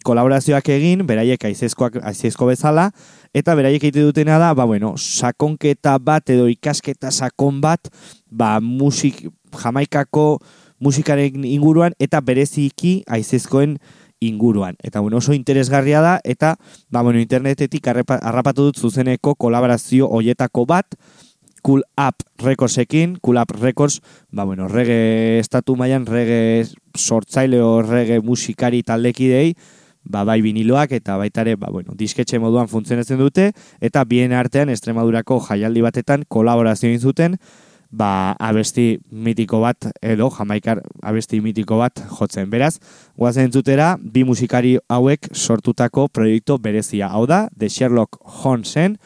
kolaborazioak 0.07 0.69
egin, 0.77 1.03
beraiek 1.07 1.49
aizezkoak, 1.49 1.99
aizezko 2.07 2.51
bezala, 2.53 2.91
eta 3.35 3.57
beraiek 3.59 3.83
egiten 3.83 4.07
dutena 4.11 4.39
da, 4.43 4.53
ba, 4.55 4.69
bueno, 4.69 4.95
sakonketa 4.97 5.97
bat 5.99 6.31
edo 6.31 6.47
ikasketa 6.53 7.11
sakon 7.11 7.61
bat, 7.65 7.91
ba, 8.31 8.59
musik, 8.61 9.27
jamaikako 9.57 10.37
musikaren 10.83 11.45
inguruan, 11.49 11.97
eta 11.99 12.21
bereziki 12.21 13.01
aizezkoen 13.09 13.79
inguruan. 14.27 14.77
Eta 14.83 15.01
bueno, 15.01 15.19
oso 15.19 15.35
interesgarria 15.35 16.01
da, 16.01 16.19
eta 16.25 16.57
ba, 16.91 17.03
bueno, 17.03 17.21
internetetik 17.21 17.89
harrapatu 17.89 18.69
dut 18.69 18.79
zuzeneko 18.79 19.35
kolaborazio 19.35 20.09
hoietako 20.09 20.67
bat, 20.67 20.99
Cool 21.67 21.83
Up 21.99 22.23
Recordsekin, 22.39 23.17
Cool 23.21 23.41
Up 23.43 23.51
Records, 23.59 24.01
ba, 24.31 24.45
bueno, 24.45 24.69
rege 24.69 25.41
estatu 25.41 25.75
mailan 25.75 26.07
rege 26.07 26.67
sortzaile 26.95 27.59
rege 27.83 28.21
musikari 28.23 28.85
taldekidei, 28.87 29.57
ba, 30.07 30.23
bai 30.25 30.41
viniloak 30.45 30.93
eta 30.95 31.17
baita 31.19 31.43
ere, 31.43 31.57
ba, 31.59 31.73
bueno, 31.75 31.97
disketxe 31.99 32.39
moduan 32.39 32.71
funtzionatzen 32.71 33.19
dute, 33.19 33.51
eta 33.81 34.05
bien 34.05 34.33
artean 34.33 34.71
Estremadurako 34.71 35.41
jaialdi 35.49 35.83
batetan 35.83 36.23
kolaborazio 36.29 36.93
zuten, 37.01 37.35
ba, 37.91 38.37
abesti 38.39 38.99
mitiko 39.11 39.61
bat 39.63 39.89
edo 40.03 40.31
jamaikar 40.31 40.83
abesti 41.03 41.41
mitiko 41.41 41.79
bat 41.79 42.03
jotzen. 42.19 42.51
Beraz, 42.51 42.79
guazen 43.17 43.49
entzutera, 43.49 43.97
bi 44.01 44.25
musikari 44.25 44.77
hauek 44.89 45.31
sortutako 45.33 46.09
proiektu 46.09 46.59
berezia. 46.59 47.09
Hau 47.09 47.27
da, 47.27 47.49
The 47.59 47.69
Sherlock 47.69 48.19
Holmesen 48.43 48.97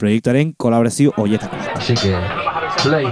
proiektuaren 0.00 0.54
kolaborazio 0.56 1.12
hoietako 1.16 1.56
bat. 1.56 1.76
Así 1.76 1.94
que, 1.94 2.16
play 2.82 3.04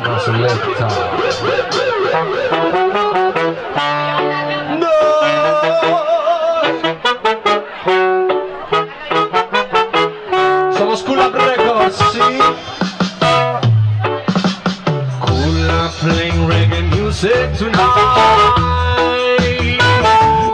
reggae 17.20 17.58
tonight. 17.58 17.78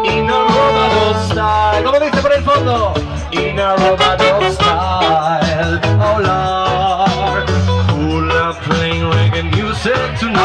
In 0.06 0.30
a 0.30 0.44
robado 0.48 1.14
style. 1.28 1.84
¿Cómo 1.84 2.00
dice 2.00 2.22
por 2.22 2.32
el 2.32 2.42
fondo? 2.42 2.94
In 3.32 3.60
a 3.60 3.76
robado 3.76 4.40
style. 4.50 5.80
Oh 6.00 6.18
Lord. 6.20 7.46
Cool 7.88 8.32
Up 8.32 8.56
playing 8.62 9.04
reggae 9.12 9.42
music 9.54 10.18
tonight. 10.18 10.40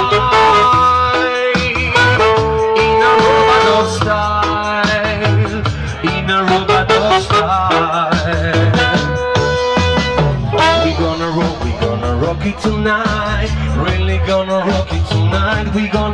In 1.56 3.02
a 3.02 3.12
robado 3.24 3.88
style. 3.96 5.64
In 6.04 6.30
a 6.30 6.44
robado 6.44 7.22
style. 7.22 8.10
We 10.84 10.92
gonna 10.96 11.30
rock, 11.30 11.64
we 11.64 11.72
gonna 11.80 12.16
rock 12.18 12.46
it 12.46 12.60
tonight. 12.60 13.29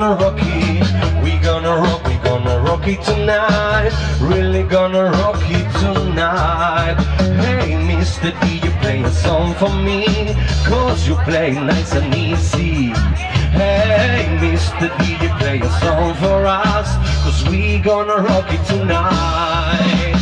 Gonna 0.05 0.23
rock 0.23 0.37
it. 0.39 1.23
We 1.23 1.37
gonna 1.39 1.75
rock, 1.77 2.05
we 2.05 2.15
gonna 2.17 2.59
rock 2.59 2.87
it 2.87 3.01
tonight. 3.01 3.91
Really 4.21 4.63
gonna 4.63 5.05
rock 5.05 5.41
it 5.45 5.67
tonight. 5.79 6.95
Hey, 7.41 7.73
Mr. 7.73 8.29
D, 8.41 8.59
you 8.65 8.71
play 8.81 9.01
a 9.01 9.11
song 9.11 9.55
for 9.55 9.73
me. 9.73 10.35
Cause 10.65 11.07
you 11.07 11.15
play 11.23 11.53
nice 11.53 11.93
and 11.93 12.13
easy. 12.13 12.93
Hey, 13.57 14.27
Mr. 14.39 14.95
D, 14.99 15.13
you 15.23 15.31
play 15.39 15.59
a 15.59 15.69
song 15.79 16.13
for 16.15 16.45
us. 16.45 16.89
Cause 17.23 17.49
we 17.49 17.79
gonna 17.79 18.17
rock 18.17 18.45
it 18.49 18.63
tonight. 18.67 20.21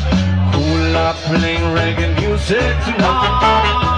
Cool 0.53 0.95
up 0.95 1.17
playing 1.27 1.67
reggae 1.75 2.09
music 2.21 2.73
tonight. 2.85 3.92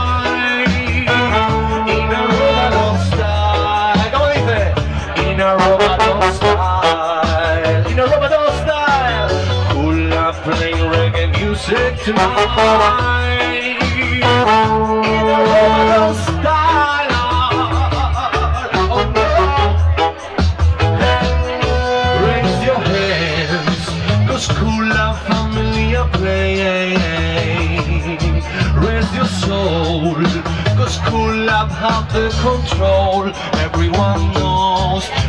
sick 11.57 11.97
tonight. 12.03 13.77
Raise 22.25 22.65
your 22.65 22.79
hands, 22.79 23.85
cause 24.27 24.47
cool 24.47 24.85
love, 24.87 25.19
familiar 25.27 26.05
play. 26.13 26.95
Raise 28.77 29.15
your 29.15 29.25
soul, 29.25 30.15
cause 30.75 30.97
cool 31.07 31.35
love 31.35 31.71
have 31.71 32.11
the 32.11 32.29
control. 32.43 33.31
Everyone 33.65 34.33
knows. 34.33 35.24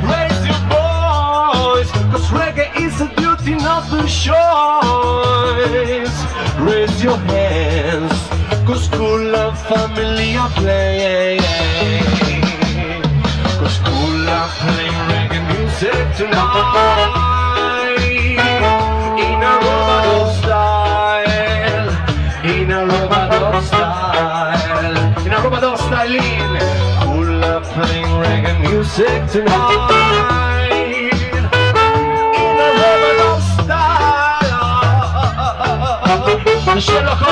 Cause 10.67 10.75
cool 13.87 14.29
are 14.29 14.51
playing 14.59 14.99
reggae 15.11 15.41
music 15.55 16.07
tonight 16.17 18.03
In 19.17 19.43
a 19.47 19.53
robado 19.63 20.19
style 20.41 21.89
In 22.45 22.71
a 22.73 22.75
robado 22.85 23.63
style 23.63 24.97
In 25.25 25.33
a 25.33 25.39
robado 25.39 25.71
style 25.79 26.19
Cool 27.05 27.45
are 27.45 27.61
playing 27.61 28.11
reggae 28.19 28.55
music 28.69 29.21
tonight. 29.31 30.73
In 31.23 32.59
a 32.59 32.69
Ramadan 32.83 33.39
style. 33.55 33.97
Sherlock 36.81 37.23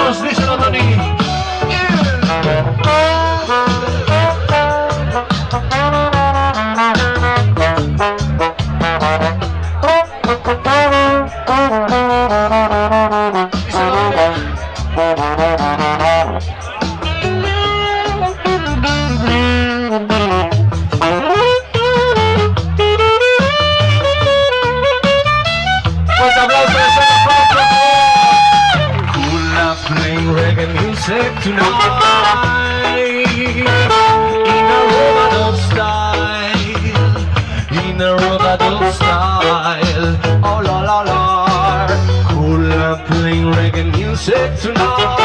Oh 40.42 40.61
la 40.66 40.79
la 40.88 40.98
la. 41.03 41.20
Kula 42.29 42.90
playing 43.07 43.48
reggae 43.55 43.85
music 43.96 44.50
tonight. 44.61 45.22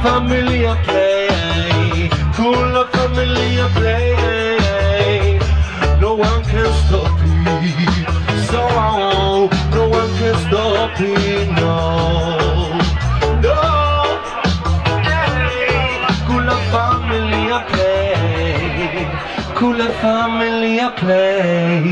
Familia 0.00 0.74
play, 0.84 2.08
cool 2.36 2.72
la 2.72 2.84
familia 2.86 3.66
play. 3.74 5.38
No 6.00 6.14
one 6.14 6.42
can 6.44 6.70
stop 6.82 7.18
it, 7.24 8.06
so 8.48 8.62
no 9.74 9.82
one 9.88 10.10
can 10.18 10.36
stop 10.46 11.00
it, 11.00 11.48
la 19.76 19.88
familia 20.00 20.94
play. 20.94 21.84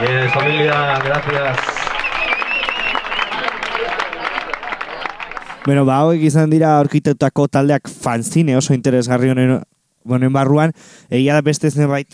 Yes, 0.00 0.32
familia, 0.32 0.98
gracias. 1.04 1.58
Bueno, 5.64 5.84
ba, 5.84 5.98
hauek 6.02 6.20
izan 6.22 6.50
dira 6.52 6.74
aurkitutako 6.78 7.46
taldeak 7.48 7.88
fanzine 7.88 8.56
oso 8.56 8.74
interesgarri 8.74 9.30
honen, 9.32 9.62
honen 10.04 10.32
barruan, 10.32 10.74
egia 11.08 11.38
da 11.38 11.40
beste 11.46 11.70
zenbait 11.70 12.12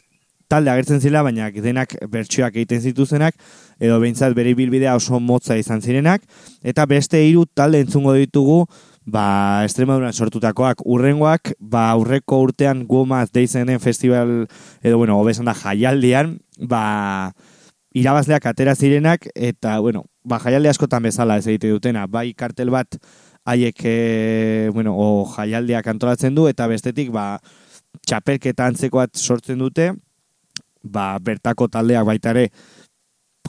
talde 0.51 0.71
agertzen 0.71 1.01
zila, 1.01 1.23
baina 1.27 1.49
denak 1.51 1.95
bertsioak 2.11 2.57
egiten 2.59 2.83
zituzenak, 2.83 3.35
edo 3.79 3.99
behintzat 4.03 4.35
bere 4.35 4.55
bilbidea 4.59 4.97
oso 4.99 5.21
motza 5.23 5.57
izan 5.59 5.83
zirenak, 5.83 6.23
eta 6.63 6.87
beste 6.91 7.23
hiru 7.23 7.45
talde 7.55 7.83
entzungo 7.85 8.15
ditugu, 8.19 8.65
ba, 9.11 9.63
Extremaduran 9.67 10.15
sortutakoak 10.15 10.85
urrengoak, 10.87 11.55
ba, 11.59 11.89
aurreko 11.95 12.41
urtean 12.47 12.85
Gomaz 12.89 13.31
deizenen 13.35 13.81
festival, 13.81 14.47
edo, 14.83 14.99
bueno, 14.99 15.19
hobesan 15.21 15.51
da 15.51 15.55
jaialdian, 15.59 16.39
ba, 16.71 17.33
irabazleak 17.97 18.47
atera 18.47 18.77
zirenak, 18.77 19.27
eta, 19.35 19.79
bueno, 19.81 20.05
ba, 20.25 20.39
jaialdi 20.43 20.71
askotan 20.71 21.03
bezala 21.09 21.41
ez 21.41 21.47
egite 21.47 21.73
dutena, 21.73 22.07
bai 22.07 22.31
kartel 22.39 22.71
bat 22.71 23.01
haiek, 23.49 23.83
e, 23.85 24.71
bueno, 24.75 24.95
o 24.95 25.25
jaialdiak 25.35 25.91
antolatzen 25.91 26.37
du, 26.39 26.47
eta 26.51 26.69
bestetik, 26.71 27.11
ba, 27.15 27.41
txapelketa 28.07 28.71
antzekoat 28.71 29.19
sortzen 29.19 29.59
dute, 29.59 29.91
ba, 30.85 31.17
bertako 31.19 31.69
taldeak 31.69 32.07
baita 32.07 32.37
ere 32.37 32.51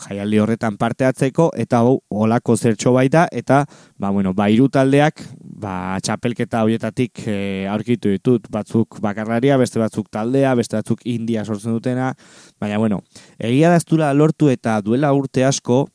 jaialdi 0.02 0.40
horretan 0.42 0.78
parte 0.82 1.06
hartzeko 1.06 1.50
eta 1.60 1.82
hau 1.84 2.00
olako 2.10 2.56
zertxo 2.58 2.94
baita 2.96 3.28
eta 3.32 3.66
ba 4.00 4.10
bueno, 4.10 4.34
ba 4.34 4.50
hiru 4.50 4.70
taldeak 4.70 5.22
ba 5.62 6.00
txapelketa 6.02 6.64
hoietatik 6.66 7.24
e, 7.28 7.38
aurkitu 7.70 8.12
ditut 8.16 8.48
batzuk 8.52 9.00
bakarlaria, 9.04 9.58
beste 9.62 9.80
batzuk 9.82 10.10
taldea, 10.12 10.54
beste 10.58 10.80
batzuk 10.80 11.06
india 11.06 11.46
sortzen 11.46 11.76
dutena, 11.78 12.12
baina 12.60 12.80
bueno, 12.82 13.02
egia 13.38 13.70
da 13.70 13.80
ez 13.80 13.86
duela 13.86 14.12
lortu 14.18 14.50
eta 14.50 14.80
duela 14.82 15.14
urte 15.14 15.46
asko 15.46 15.86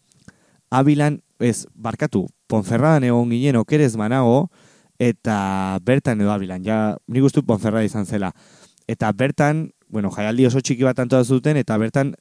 Abilan, 0.71 1.21
ez, 1.39 1.67
barkatu, 1.75 2.27
Ponferradan 2.51 3.05
egon 3.07 3.31
ginen 3.31 3.59
okerez 3.61 3.95
manago, 3.99 4.49
eta 4.99 5.79
bertan 5.87 6.21
edo 6.23 6.33
Abilan, 6.35 6.63
ja, 6.65 6.97
nik 7.09 7.27
uste 7.27 7.41
dut 7.41 7.49
Ponferrada 7.49 7.87
izan 7.87 8.07
zela. 8.07 8.33
Eta 8.89 9.11
bertan, 9.13 9.69
bueno, 9.89 10.11
jaialdi 10.15 10.47
oso 10.47 10.63
txiki 10.63 10.87
bat 10.87 10.99
antoa 11.03 11.25
zuten, 11.25 11.59
eta 11.59 11.79
bertan, 11.79 12.15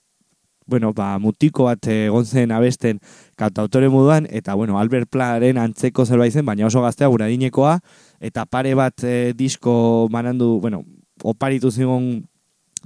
bueno, 0.65 0.93
ba, 0.93 1.17
mutiko 1.19 1.69
bat 1.69 1.87
egon 1.91 2.25
zen 2.25 2.51
abesten 2.51 2.99
kantautore 3.37 3.89
moduan, 3.89 4.27
eta, 4.29 4.55
bueno, 4.55 4.79
Albert 4.79 5.09
Plaren 5.13 5.59
antzeko 5.61 6.05
zerbait 6.05 6.33
zen, 6.33 6.45
baina 6.45 6.65
oso 6.67 6.81
gaztea 6.81 7.09
guradinekoa, 7.13 7.79
eta 8.19 8.45
pare 8.49 8.73
bat 8.75 9.03
e, 9.03 9.33
disko 9.37 10.07
manandu, 10.11 10.59
bueno, 10.61 10.83
oparitu 11.23 11.71
zigon 11.71 12.25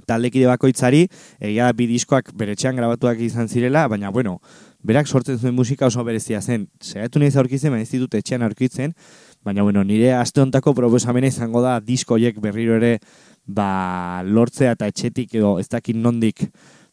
taldekide 0.06 0.48
bakoitzari, 0.50 1.06
egia 1.40 1.70
bi 1.76 1.86
diskoak 1.90 2.32
bere 2.36 2.56
etxean 2.56 2.76
grabatuak 2.76 3.20
izan 3.24 3.48
zirela, 3.48 3.86
baina, 3.88 4.10
bueno, 4.10 4.38
berak 4.82 5.08
sortzen 5.08 5.38
zuen 5.38 5.54
musika 5.54 5.86
oso 5.86 6.04
berezia 6.04 6.40
zen. 6.40 6.66
Zeratu 6.82 7.20
nahi 7.20 7.32
aurkitzen, 7.36 7.72
baina 7.72 7.84
ez 7.84 7.92
ditut 7.92 8.14
etxean 8.16 8.42
aurkitzen, 8.42 8.94
baina, 9.44 9.62
bueno, 9.62 9.84
nire 9.84 10.12
aste 10.16 10.40
hontako 10.40 10.74
proposamena 10.74 11.28
izango 11.28 11.62
da 11.62 11.78
diskoiek 11.80 12.40
berriro 12.40 12.76
ere 12.76 12.98
ba, 13.46 14.22
lortzea 14.24 14.76
eta 14.76 14.88
etxetik 14.90 15.34
edo 15.34 15.58
ez 15.60 15.68
dakit 15.68 15.96
nondik 15.96 16.48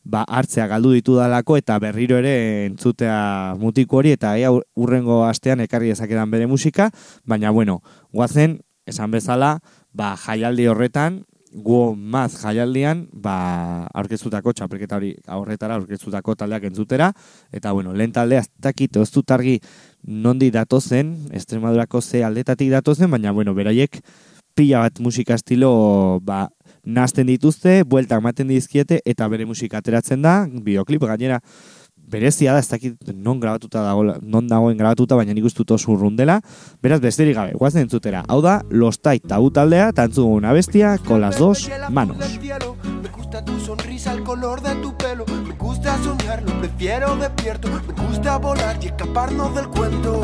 ba, 0.08 0.24
hartzea 0.24 0.68
galdu 0.72 0.94
ditu 0.96 1.18
dalako 1.20 1.58
eta 1.60 1.78
berriro 1.84 2.18
ere 2.22 2.34
entzutea 2.70 3.56
mutiko 3.60 4.00
hori 4.00 4.14
eta 4.16 4.38
ea 4.40 4.52
urrengo 4.54 5.24
astean 5.28 5.62
ekarri 5.66 5.92
dezakedan 5.92 6.32
bere 6.32 6.48
musika, 6.48 6.90
baina 7.26 7.52
bueno, 7.52 7.82
guazen, 8.14 8.62
esan 8.88 9.12
bezala, 9.12 9.58
ba, 9.92 10.16
jaialdi 10.16 10.68
horretan, 10.72 11.26
guo 11.52 11.96
maz 11.96 12.38
jaialdian, 12.42 13.08
ba, 13.12 13.88
aurkeztutako 13.98 14.54
txapelketa 14.54 15.00
hori 15.00 15.14
horretara 15.36 15.78
aurkeztutako 15.80 16.36
taldeak 16.40 16.70
entzutera, 16.70 17.12
eta 17.52 17.74
bueno, 17.76 17.94
lehen 17.94 18.16
taldea 18.16 18.46
dakit 18.64 19.00
ez 19.02 19.10
dut 19.12 19.32
argi 19.32 19.58
nondi 20.04 20.52
datozen, 20.52 21.16
Estremadurako 21.36 22.02
ze 22.02 22.24
aldetatik 22.24 22.72
datozen, 22.72 23.12
baina 23.12 23.36
bueno, 23.36 23.56
beraiek 23.58 24.00
pila 24.58 24.82
bat 24.88 25.00
musika 25.00 25.36
estilo 25.38 26.20
ba, 26.26 26.48
nazten 26.88 27.28
dituzte, 27.28 27.82
bueltak 27.84 28.24
ematen 28.24 28.48
dizkiete, 28.48 29.02
eta 29.06 29.28
bere 29.28 29.46
musika 29.46 29.82
ateratzen 29.82 30.24
da, 30.24 30.40
bideoklip 30.48 31.04
gainera, 31.04 31.42
berezia 32.08 32.54
da, 32.56 32.62
ez 32.64 32.70
dakit 32.72 33.12
non 33.12 33.42
grabatuta 33.44 33.84
dago, 33.84 34.06
non 34.24 34.48
dagoen 34.48 34.78
grabatuta, 34.80 35.18
baina 35.20 35.36
nik 35.36 35.50
uste 35.50 35.66
dut 35.66 35.76
oso 35.76 35.92
urrun 35.92 36.16
dela, 36.16 36.40
beraz 36.82 37.02
besterik 37.04 37.36
gabe, 37.36 37.58
guazen 37.60 37.84
entzutera. 37.84 38.24
Hau 38.32 38.40
da, 38.42 38.62
Los 38.70 39.02
Tai 39.04 39.20
Tabu 39.20 39.52
taldea, 39.52 39.92
tantzu 39.92 40.26
una 40.26 40.54
bestia, 40.56 40.98
con 41.06 41.22
las 41.22 41.38
dos 41.38 41.70
manos. 41.90 42.18
Me 42.18 43.10
gusta 43.10 43.44
tu 43.44 43.60
sonrisa, 43.60 44.14
el 44.14 44.24
color 44.24 44.62
de 44.62 44.76
tu 44.76 44.96
pelo. 44.96 45.26
Me 45.46 45.54
gusta 45.56 45.98
soñar, 46.02 46.44
lo 46.44 46.58
prefiero 46.60 47.18
despierto. 47.18 47.68
Me 47.68 48.08
gusta 48.08 48.38
volar 48.38 48.80
y 48.82 48.88
escaparnos 48.88 49.54
del 49.54 49.68
cuento. 49.68 50.22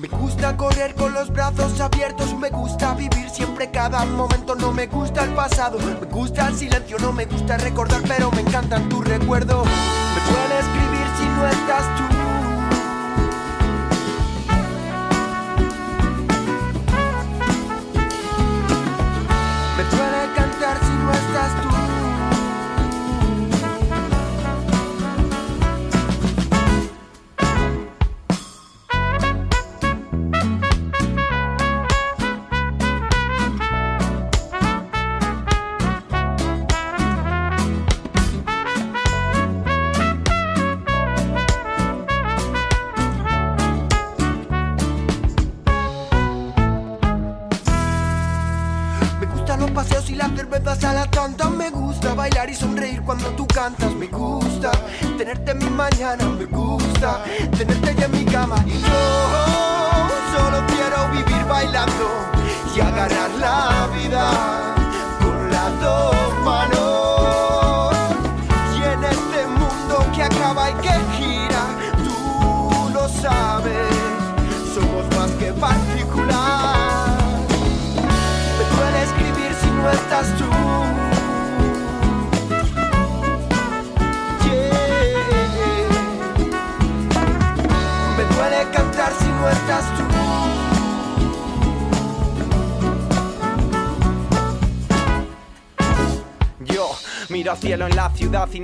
Me 0.00 0.08
gusta 0.08 0.56
correr 0.56 0.94
con 0.94 1.12
los 1.12 1.30
brazos 1.30 1.78
abiertos, 1.78 2.34
me 2.34 2.48
gusta 2.48 2.94
vivir 2.94 3.28
siempre 3.28 3.70
cada 3.70 4.06
momento, 4.06 4.54
no 4.54 4.72
me 4.72 4.86
gusta 4.86 5.24
el 5.24 5.34
pasado, 5.34 5.78
me 5.78 5.92
gusta 6.06 6.48
el 6.48 6.56
silencio, 6.56 6.96
no 7.00 7.12
me 7.12 7.26
gusta 7.26 7.58
recordar, 7.58 8.00
pero 8.08 8.30
me 8.30 8.40
encantan 8.40 8.88
tus 8.88 9.06
recuerdos. 9.06 9.66
Me 9.66 10.32
duele 10.32 10.58
escribir 10.58 11.06
si 11.18 11.26
no 11.26 11.46
estás 11.46 11.96
tú. 11.98 12.19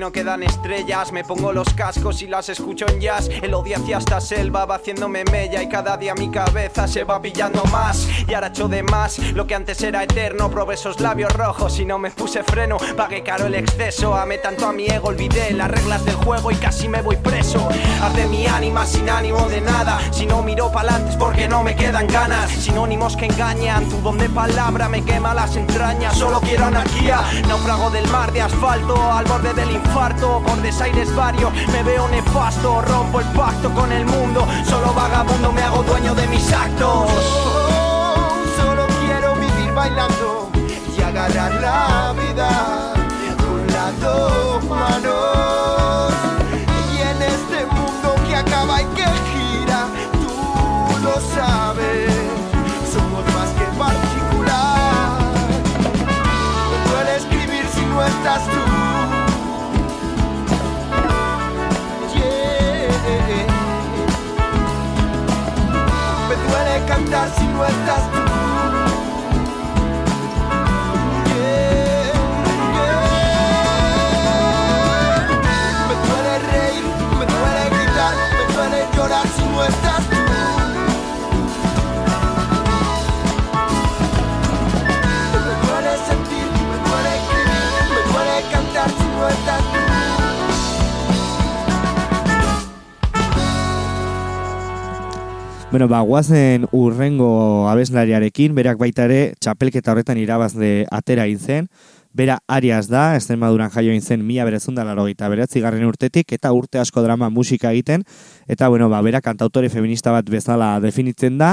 no 0.07 0.13
queda 0.13 0.36
estrellas. 0.77 1.13
Me 1.13 1.25
pongo 1.25 1.53
los 1.53 1.73
cascos 1.75 2.23
y 2.23 2.27
las 2.27 2.49
escucho 2.49 2.87
en 2.89 3.01
jazz. 3.01 3.29
El 3.43 3.55
odio 3.55 3.77
hacia 3.77 3.99
esta 3.99 4.21
selva 4.21 4.65
va 4.67 4.77
haciéndome 4.77 5.25
mella 5.31 5.63
y 5.63 5.69
cada 5.69 5.97
día 5.97 6.15
mi 6.15 6.31
cabeza 6.31 6.87
se 6.87 7.05
va 7.05 7.21
pillando 7.21 7.65
más. 7.65 8.07
Y 8.29 8.35
ahora 8.35 8.49
echo 8.49 8.69
de 8.69 8.83
más 8.83 9.19
lo 9.19 9.47
que 9.47 9.55
antes 9.55 9.83
era 9.83 10.03
eterno. 10.03 10.51
Probé 10.51 10.75
esos 10.75 11.01
labios 11.01 11.33
rojos 11.33 11.79
y 11.79 11.85
no 11.85 11.99
me 11.99 12.11
puse 12.11 12.43
freno. 12.43 12.77
Pagué 12.97 13.23
caro 13.23 13.47
el 13.47 13.55
exceso, 13.55 14.15
amé 14.15 14.39
tanto 14.39 14.67
a 14.67 14.73
mi 14.73 14.87
ego, 14.87 15.09
olvidé 15.09 15.53
las 15.53 15.71
reglas 15.71 16.05
del 16.05 16.17
juego 16.17 16.51
y 16.51 16.57
casi 16.57 16.89
me 16.89 17.03
voy 17.03 17.17
preso. 17.17 17.69
Arde 18.03 18.27
mi 18.27 18.47
ánima 18.47 18.87
sin 18.87 19.09
ánimo 19.09 19.49
de 19.49 19.61
nada. 19.61 20.01
Si 20.13 20.27
no 20.27 20.43
miro 20.43 20.71
pa'lante 20.71 21.11
es 21.11 21.17
porque 21.17 21.49
no 21.49 21.63
me 21.63 21.75
quedan 21.75 22.07
ganas. 22.07 22.51
Sinónimos 22.51 23.17
que 23.17 23.27
engañan, 23.27 23.89
tu 23.89 24.01
don 24.01 24.19
de 24.19 24.29
palabra 24.29 24.89
me 24.89 25.05
quema 25.05 25.35
las 25.35 25.57
entrañas. 25.57 26.17
Solo 26.17 26.41
quiero 26.41 26.65
anarquía, 26.65 27.21
náufrago 27.49 27.91
del 27.91 28.07
mar 28.09 28.33
de 28.33 28.43
asfalto, 28.43 29.01
al 29.13 29.25
borde 29.25 29.53
del 29.55 29.71
infarto, 29.71 30.43
desaires 30.67 31.15
varios. 31.15 31.53
Me 31.73 31.83
veo 31.85 32.09
nefasto, 32.09 32.83
rompo 32.83 33.21
el 33.21 33.27
pacto 33.27 33.71
con 33.71 33.93
el 33.93 34.05
mundo. 34.05 34.47
Solo 34.65 34.93
vagabundo 34.93 35.53
me 35.53 35.63
hago 35.63 35.83
dueño 35.85 36.13
de 36.15 36.27
mis 36.27 36.53
actos. 36.53 37.09
solo 38.57 38.87
quiero 39.01 39.37
vivir 39.37 39.73
bailando 39.75 40.51
y 40.99 41.03
agarrar 41.03 41.55
la 41.61 42.15
vida 42.21 42.95
con 43.39 43.67
las 43.69 44.01
dos 44.01 44.65
manos. 44.65 45.66
Bueno, 95.77 95.89
ba, 95.89 95.99
guazen 96.01 96.65
urrengo 96.73 97.69
abeslariarekin, 97.69 98.55
berak 98.57 98.79
baita 98.81 99.05
ere 99.05 99.19
txapelketa 99.45 99.93
horretan 99.93 100.17
irabazle 100.17 100.71
atera 100.89 101.27
egin 101.29 101.43
zen, 101.51 101.69
Bera 102.17 102.39
Arias 102.49 102.87
da, 102.89 103.11
Extremaduran 103.19 103.69
jaio 103.75 103.91
egin 103.93 104.01
zen 104.01 104.23
mila 104.25 104.47
berezunda 104.49 104.87
laro 104.89 105.05
gita 105.05 105.29
beratzi 105.29 105.61
garren 105.61 105.85
urtetik, 105.85 106.33
eta 106.33 106.49
urte 106.57 106.81
asko 106.81 107.03
drama 107.05 107.29
musika 107.29 107.75
egiten, 107.75 108.07
eta 108.49 108.71
bueno, 108.73 108.89
ba, 108.89 109.03
bera 109.05 109.21
kantautore 109.21 109.69
feminista 109.69 110.15
bat 110.15 110.31
bezala 110.33 110.71
definitzen 110.81 111.37
da, 111.37 111.51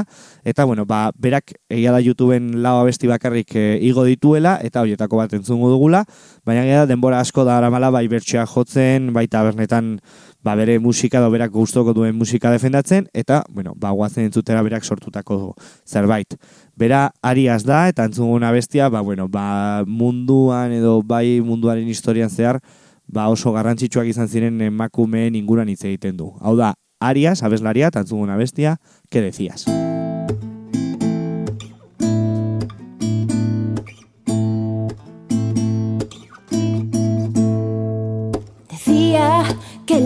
eta 0.47 0.63
bueno, 0.63 0.86
ba, 0.88 1.09
berak 1.19 1.51
egia 1.67 1.91
da 1.91 1.99
YouTubeen 1.99 2.61
lau 2.63 2.78
abesti 2.80 3.11
bakarrik 3.11 3.51
e, 3.59 3.65
igo 3.84 4.07
dituela, 4.07 4.55
eta 4.63 4.86
horietako 4.86 5.19
bat 5.19 5.36
entzungo 5.36 5.67
dugula, 5.74 6.05
baina 6.47 6.63
egia 6.63 6.86
da 6.86 6.93
denbora 6.93 7.19
asko 7.19 7.43
da 7.43 7.57
aramala 7.59 7.91
bai 7.91 8.05
bertsoa 8.07 8.47
jotzen, 8.47 9.11
baita 9.11 9.43
bernetan 9.43 9.97
ba, 10.44 10.56
bere 10.60 10.78
musika 10.80 11.22
edo 11.22 11.32
berak 11.32 11.52
gustoko 11.52 11.94
duen 11.96 12.16
musika 12.16 12.52
defendatzen, 12.52 13.08
eta, 13.14 13.44
bueno, 13.50 13.74
ba, 13.80 13.91
guazen 13.96 14.28
entzutera 14.28 14.62
berak 14.62 14.84
sortutako 14.84 15.56
zerbait. 15.88 16.36
Bera 16.76 17.12
Arias 17.22 17.64
da, 17.64 17.88
eta 17.89 18.06
entzunguna 18.10 18.52
bestia, 18.52 18.89
ba, 18.89 19.02
bueno, 19.02 19.30
ba, 19.32 19.84
munduan 19.88 20.76
edo 20.76 21.02
bai 21.02 21.39
munduaren 21.41 21.88
historian 21.88 22.30
zehar, 22.30 22.60
ba, 23.08 23.30
oso 23.32 23.56
garrantzitsuak 23.56 24.12
izan 24.12 24.28
ziren 24.28 24.62
emakumeen 24.62 25.39
inguran 25.39 25.72
hitz 25.72 25.84
egiten 25.86 26.20
du. 26.20 26.34
Hau 26.41 26.58
da, 26.60 26.74
Arias, 27.00 27.41
abeslaria, 27.44 27.89
eta 27.91 28.04
entzunguna 28.04 28.38
bestia, 28.38 28.78
que 29.10 29.22
decías? 29.22 29.66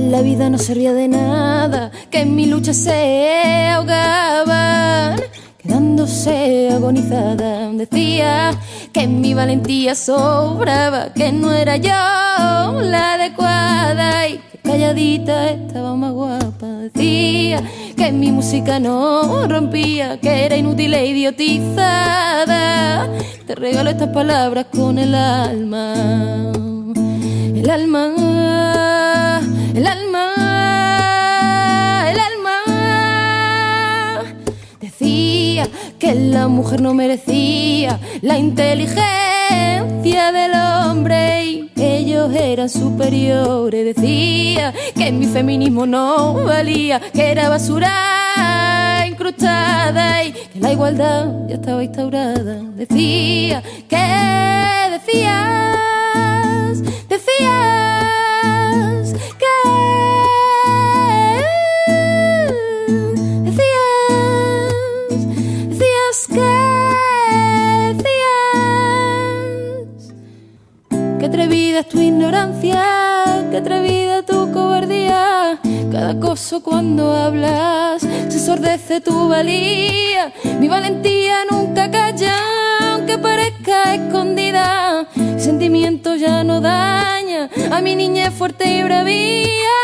La 0.08 0.22
vida 0.22 0.50
no 0.50 0.58
servía 0.58 0.94
de 0.94 1.08
nada, 1.08 1.92
que 2.10 2.22
en 2.22 2.36
mi 2.36 2.46
lucha 2.46 2.74
se 2.74 3.68
ahogaban, 3.70 5.20
quedándose 5.58 6.70
agonizada. 6.72 7.72
Decía 7.74 8.52
que 8.94 9.08
mi 9.08 9.34
valentía 9.34 9.96
sobraba, 9.96 11.14
que 11.14 11.32
no 11.32 11.52
era 11.52 11.78
yo 11.78 12.82
la 12.82 13.16
adecuada 13.16 14.28
y 14.28 14.38
que 14.38 14.58
calladita 14.60 15.50
estaba 15.50 15.96
más 15.96 16.14
guapa. 16.14 16.68
Decía 16.94 17.62
que 17.96 18.12
mi 18.12 18.32
música 18.32 18.80
no 18.80 19.48
rompía, 19.48 20.20
que 20.20 20.46
era 20.46 20.56
inútil 20.56 20.94
e 20.94 21.08
idiotizada. 21.08 23.10
Te 23.46 23.56
regalo 23.56 23.90
estas 23.90 24.10
palabras 24.10 24.68
con 24.72 25.00
el 25.00 25.16
alma. 25.16 25.94
El 27.56 27.70
alma, 27.70 29.37
el 29.78 29.86
alma, 29.86 30.34
el 32.12 32.20
alma. 32.20 32.58
Decía 34.80 35.70
que 36.00 36.16
la 36.16 36.48
mujer 36.48 36.82
no 36.82 36.96
merecía 36.96 38.00
la 38.22 38.40
inteligencia 38.40 40.32
del 40.32 40.52
hombre 40.56 41.46
y 41.46 41.72
ellos 41.76 42.34
eran 42.34 42.70
superiores. 42.70 43.96
Decía 43.96 44.74
que 44.96 45.12
mi 45.12 45.28
feminismo 45.28 45.86
no 45.86 46.34
valía, 46.34 47.00
que 47.00 47.32
era 47.32 47.48
basura 47.50 49.06
incrustada 49.08 50.24
y 50.24 50.32
que 50.32 50.60
la 50.60 50.72
igualdad 50.72 51.48
ya 51.48 51.54
estaba 51.54 51.84
instaurada. 51.84 52.64
Decía 52.76 53.62
que 53.88 54.06
decías, 54.92 56.82
decías 57.08 58.27
Cuando 76.64 77.14
hablas 77.14 78.02
se 78.02 78.40
sordece 78.40 79.00
tu 79.02 79.30
valía. 79.30 80.34
Mi 80.60 80.68
valentía 80.68 81.46
nunca 81.50 81.90
calla, 81.92 82.36
aunque 82.94 83.18
parezca 83.18 83.96
escondida. 83.96 85.08
Mi 85.16 85.40
sentimiento 85.40 86.16
ya 86.16 86.44
no 86.44 86.60
daña 86.60 87.50
a 87.72 87.82
mi 87.82 87.96
niña 87.96 88.26
bravía. 88.26 88.38
Fuerte 88.38 88.78
y 88.78 88.84
bravía. 88.84 89.77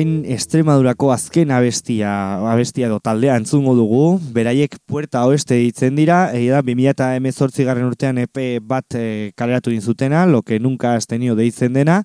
Orain 0.00 0.24
Estremadurako 0.24 1.10
azken 1.12 1.50
abestia, 1.52 2.10
abestia 2.48 2.86
edo 2.86 3.02
taldea 3.04 3.34
entzungo 3.36 3.74
dugu, 3.76 4.04
beraiek 4.32 4.78
Puerta 4.88 5.26
Oeste 5.28 5.58
ditzen 5.60 5.92
dira, 5.98 6.30
da 6.32 6.62
2018 6.64 7.66
garren 7.68 7.84
urtean 7.84 8.16
EP 8.22 8.40
bat 8.64 8.96
e, 8.96 9.32
kaleratu 9.36 9.68
din 9.68 9.82
zutena, 9.82 10.24
lo 10.24 10.40
que 10.40 10.58
nunca 10.58 10.94
has 10.94 11.06
tenido 11.06 11.36
deitzen 11.36 11.76
dena, 11.76 11.98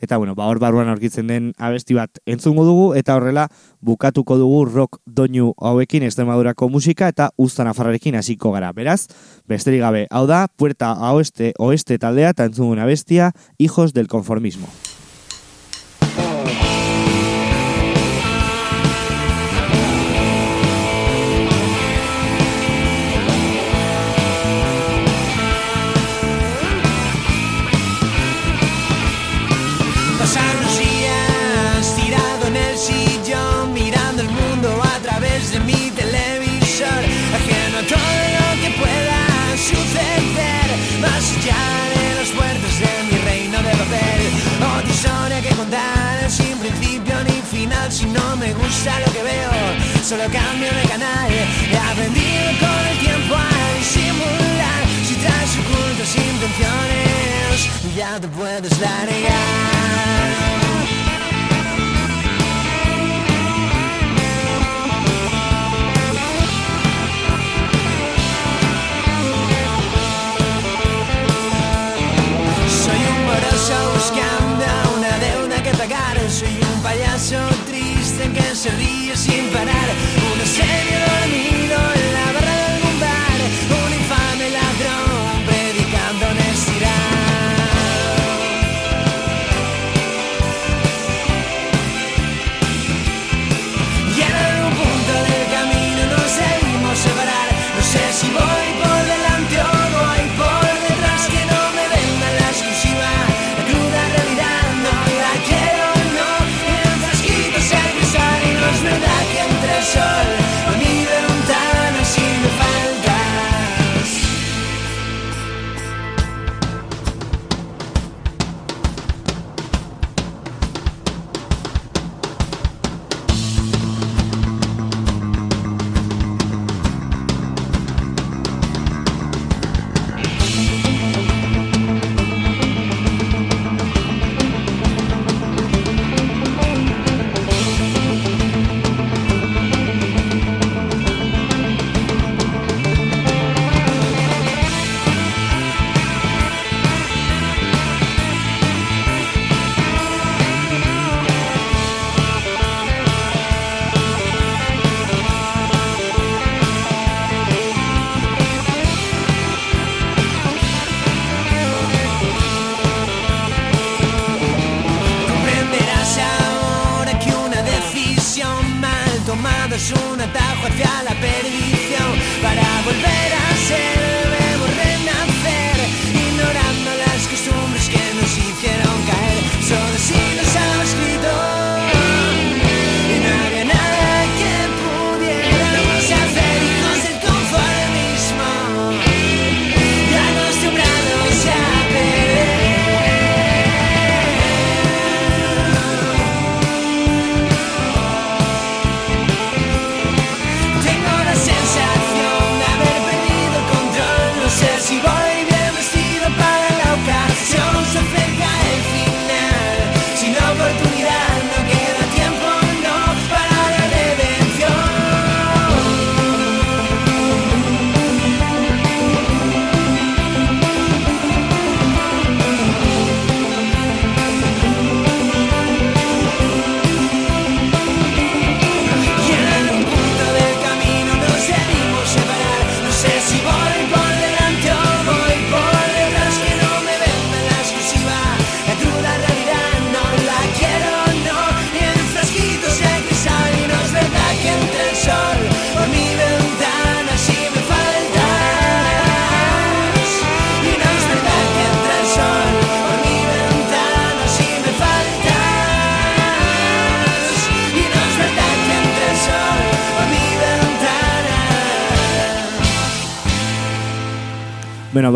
eta 0.00 0.16
bueno, 0.16 0.34
ba 0.34 0.46
hor 0.48 0.58
barruan 0.58 0.88
aurkitzen 0.88 1.28
den 1.28 1.52
abesti 1.58 1.92
bat 2.00 2.16
entzungo 2.24 2.64
dugu, 2.64 2.88
eta 2.96 3.12
horrela 3.12 3.50
bukatuko 3.84 4.40
dugu 4.40 4.64
rock 4.64 5.02
doinu 5.04 5.52
hauekin 5.60 6.08
Estremadurako 6.08 6.70
musika 6.72 7.12
eta 7.12 7.28
usta 7.36 7.68
nafarrarekin 7.68 8.16
hasiko 8.16 8.56
gara. 8.56 8.72
Beraz, 8.72 9.02
besterik 9.44 9.84
gabe, 9.84 10.06
hau 10.08 10.24
da, 10.24 10.46
Puerta 10.48 10.96
Oeste, 11.12 11.52
Oeste 11.58 12.00
taldea 12.00 12.32
eta 12.32 12.48
entzungun 12.48 12.80
abestia, 12.80 13.34
Hijos 13.58 13.92
del 13.92 14.08
Conformismo. 14.08 14.72
Si 47.90 48.06
no 48.06 48.36
me 48.36 48.52
gusta 48.54 48.98
lo 49.00 49.12
que 49.12 49.22
veo. 49.22 49.52
Solo 50.02 50.24
cambio 50.24 50.70
de 50.72 50.88
canal 50.88 51.30
he 51.30 51.76
aprendido 51.76 52.48
con 52.60 52.86
el 52.90 52.98
tiempo 52.98 53.34
a 53.34 53.78
disimular. 53.78 54.82
Si 55.06 55.14
traes 55.14 55.52
ocultas 55.58 56.16
intenciones 56.16 57.14
ya 57.96 58.18
te 58.20 58.28
puedes 58.28 58.78
largar 58.80 60.63
initially 78.66 79.03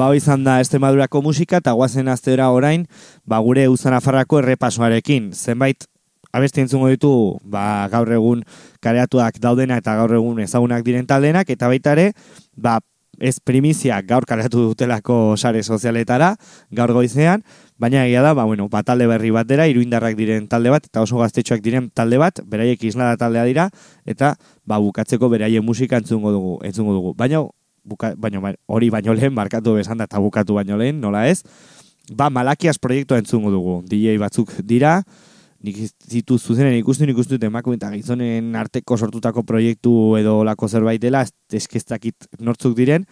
hau 0.09 0.17
izan 0.17 0.45
da 0.45 0.59
Estremadurako 0.63 1.21
musika 1.23 1.61
eta 1.61 1.75
guazen 1.77 2.09
aztera 2.09 2.49
orain, 2.55 2.87
ba, 3.29 3.39
gure 3.45 3.67
uzanafarrako 3.69 4.41
errepasoarekin. 4.41 5.33
Zenbait 5.37 5.85
abesti 6.33 6.65
entzungo 6.65 6.89
ditu, 6.89 7.13
ba, 7.45 7.87
gaur 7.93 8.11
egun 8.17 8.45
kareatuak 8.85 9.41
daudena 9.43 9.79
eta 9.83 9.97
gaur 10.01 10.15
egun 10.17 10.41
ezagunak 10.45 10.85
diren 10.87 11.09
taldenak, 11.09 11.51
eta 11.53 11.69
baita 11.69 11.93
ere, 11.97 12.13
ba, 12.57 12.79
ez 13.19 13.37
primizia 13.45 13.99
gaur 14.07 14.25
kareatu 14.29 14.69
dutelako 14.71 15.37
sare 15.37 15.63
sozialetara, 15.63 16.37
gaur 16.73 16.95
goizean, 16.97 17.45
Baina 17.79 18.01
egia 18.09 18.25
da, 18.27 18.33
ba, 18.35 18.43
bueno, 18.43 18.67
ba, 18.69 18.81
talde 18.83 19.07
berri 19.07 19.31
bat 19.31 19.47
dira, 19.47 19.69
iruindarrak 19.71 20.17
diren 20.19 20.49
talde 20.51 20.73
bat, 20.75 20.89
eta 20.91 21.05
oso 21.05 21.21
gaztetxoak 21.21 21.61
diren 21.63 21.87
talde 21.95 22.19
bat, 22.19 22.41
beraiek 22.43 22.83
islada 22.89 23.15
taldea 23.21 23.45
dira, 23.47 23.69
eta 24.03 24.33
ba, 24.67 24.81
bukatzeko 24.83 25.31
beraien 25.31 25.63
musika 25.63 26.01
entzungo 26.03 26.33
dugu, 26.35 26.57
entzungo 26.67 26.97
dugu. 26.97 27.13
Baina, 27.15 27.45
buka, 27.89 28.13
baina 28.17 28.41
ba- 28.45 28.55
hori 28.69 28.91
baino 28.93 29.15
lehen, 29.17 29.33
markatu 29.35 29.75
bezan 29.79 29.99
da, 29.99 30.05
eta 30.11 30.21
bukatu 30.21 30.55
baino 30.61 30.77
lehen, 30.77 31.01
nola 31.01 31.27
ez? 31.29 31.41
Ba, 32.15 32.31
Malakias 32.31 32.79
proiektua 32.81 33.19
entzungo 33.21 33.51
dugu. 33.53 33.81
DJ 33.89 34.15
batzuk 34.21 34.53
dira, 34.65 35.03
nik 35.65 35.77
ez 35.83 35.91
ditu 36.09 36.39
zuzenen 36.39 36.77
ikustu, 36.79 37.05
nik 37.09 37.19
uste 37.19 37.35
dut 37.35 37.49
emakume 37.49 37.77
eta 37.77 37.91
gizonen 37.91 38.55
arteko 38.57 38.97
sortutako 38.97 39.43
proiektu 39.43 39.93
edo 40.21 40.39
lako 40.47 40.69
zerbait 40.69 41.01
dela, 41.03 41.25
ez- 41.27 41.35
eskeztakit 41.63 42.29
nortzuk 42.41 42.77
diren, 42.79 43.05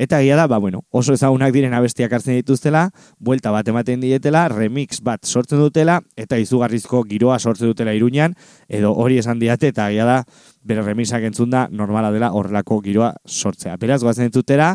Eta 0.00 0.22
egia 0.22 0.36
da, 0.38 0.46
ba, 0.48 0.56
bueno, 0.56 0.86
oso 0.96 1.12
ezagunak 1.12 1.52
diren 1.52 1.74
abestiak 1.76 2.14
hartzen 2.16 2.38
dituztela, 2.38 2.86
buelta 3.20 3.50
bat 3.52 3.68
ematen 3.68 4.00
dietela, 4.00 4.46
remix 4.48 5.02
bat 5.04 5.28
sortzen 5.28 5.60
dutela, 5.60 5.98
eta 6.16 6.38
izugarrizko 6.40 7.02
giroa 7.10 7.36
sortzen 7.38 7.68
dutela 7.68 7.92
iruñan, 7.92 8.32
edo 8.72 8.94
hori 8.96 9.20
esan 9.20 9.42
diate, 9.42 9.74
eta 9.74 9.90
egia 9.92 10.08
da, 10.08 10.16
bere 10.64 10.86
remixak 10.88 11.28
entzun 11.28 11.52
da, 11.52 11.66
normala 11.68 12.14
dela 12.16 12.32
horrelako 12.32 12.80
giroa 12.88 13.12
sortzea. 13.28 13.76
Beraz, 13.76 14.00
goazen 14.00 14.32
dutela, 14.32 14.72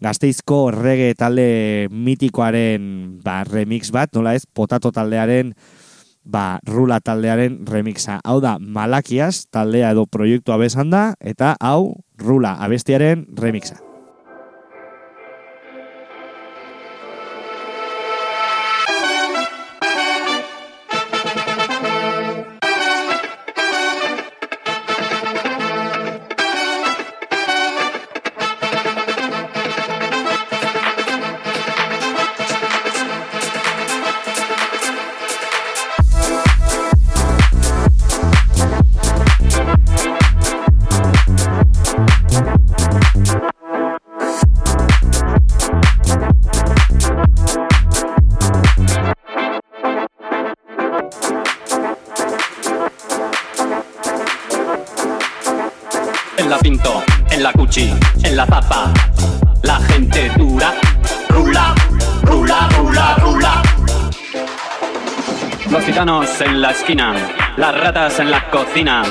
gazteizko 0.00 0.70
rege 0.72 1.12
talde 1.12 1.46
mitikoaren 1.92 3.20
ba, 3.20 3.42
remix 3.44 3.92
bat, 3.92 4.16
nola 4.16 4.32
ez, 4.32 4.46
potato 4.48 4.96
taldearen 4.96 5.52
ba, 6.24 6.58
rula 6.64 7.02
taldearen 7.04 7.66
remixa. 7.68 8.22
Hau 8.24 8.40
da, 8.40 8.56
Malakias 8.58 9.44
taldea 9.52 9.92
edo 9.92 10.08
proiektua 10.08 10.56
besan 10.56 10.88
da, 10.88 11.10
eta 11.20 11.58
hau, 11.60 11.98
rula 12.16 12.56
abestiaren 12.64 13.28
remixa. 13.36 13.83
La 66.64 66.70
esquina, 66.70 67.12
las 67.58 67.78
ratas 67.78 68.20
en 68.20 68.30
la 68.30 68.48
cocina. 68.48 69.02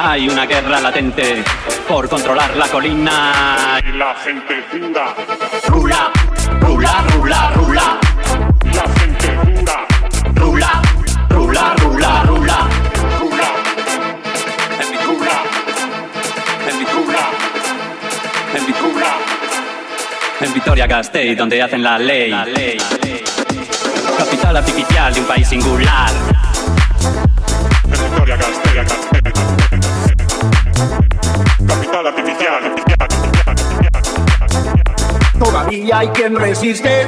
Hay 0.00 0.30
una 0.30 0.46
guerra 0.46 0.80
latente 0.80 1.44
por 1.86 2.08
controlar 2.08 2.56
la 2.56 2.66
colina. 2.68 3.78
Y 3.86 3.92
la 3.98 4.14
gente 4.14 4.64
dura. 4.72 5.14
Rula, 5.68 6.10
rula, 6.58 7.04
rula, 7.12 7.50
rula. 7.54 8.00
La 8.72 8.84
gente 8.98 9.28
dura. 9.44 9.86
Rula, 10.36 10.82
rula, 11.28 11.74
rula, 11.82 12.22
rula. 12.22 12.58
Rula. 13.20 13.48
En 14.80 14.90
mi 14.90 14.96
rula. 15.04 15.36
En 16.70 16.78
mi 16.78 16.84
rula. 16.86 17.24
En 18.54 18.66
mi 18.66 18.72
rula. 18.72 19.12
En 20.40 20.54
Vitoria 20.54 20.86
Gasteiz, 20.86 21.36
donde 21.36 21.60
hacen 21.60 21.82
la 21.82 21.98
ley. 21.98 22.30
Capital 24.16 24.56
artificial 24.56 25.12
de 25.12 25.20
un 25.20 25.26
país 25.26 25.46
singular. 25.46 26.45
Hay 36.06 36.12
quien 36.12 36.36
resiste 36.36 37.06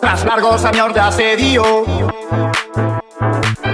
tras 0.00 0.24
largos 0.24 0.64
años 0.64 0.94
de 0.94 1.00
asedio. 1.00 1.84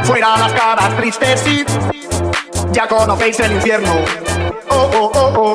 Fuera 0.02 0.36
las 0.38 0.52
caras 0.52 0.96
tristes 0.96 1.46
y 1.46 1.64
ya 2.72 2.88
conocéis 2.88 3.38
el 3.40 3.52
infierno. 3.52 3.94
Oh, 4.68 4.90
oh, 4.92 5.12
oh, 5.14 5.32
oh. 5.36 5.54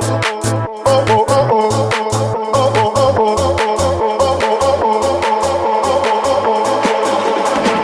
Oh, 0.86 1.06
oh, 1.10 1.26
oh, 1.28 1.48
oh. 1.52 1.58
Oh. 3.20 3.56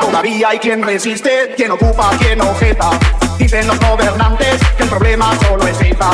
Todavía 0.06 0.50
hay 0.50 0.60
quien 0.60 0.84
resiste, 0.84 1.54
quien 1.58 1.72
ocupa, 1.72 2.12
quien 2.20 2.40
objeta. 2.42 2.92
Dicen 3.38 3.68
los 3.68 3.80
gobernantes 3.80 4.62
que 4.78 4.84
el 4.84 4.90
problema 4.90 5.34
solo 5.42 5.68
es 5.68 5.82
ETA. 5.82 6.12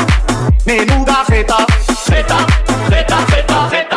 Menuda 0.64 1.24
jeta, 1.28 1.66
Z, 2.06 2.08
Z, 2.08 3.06
Z, 3.28 3.46
Z. 3.70 3.89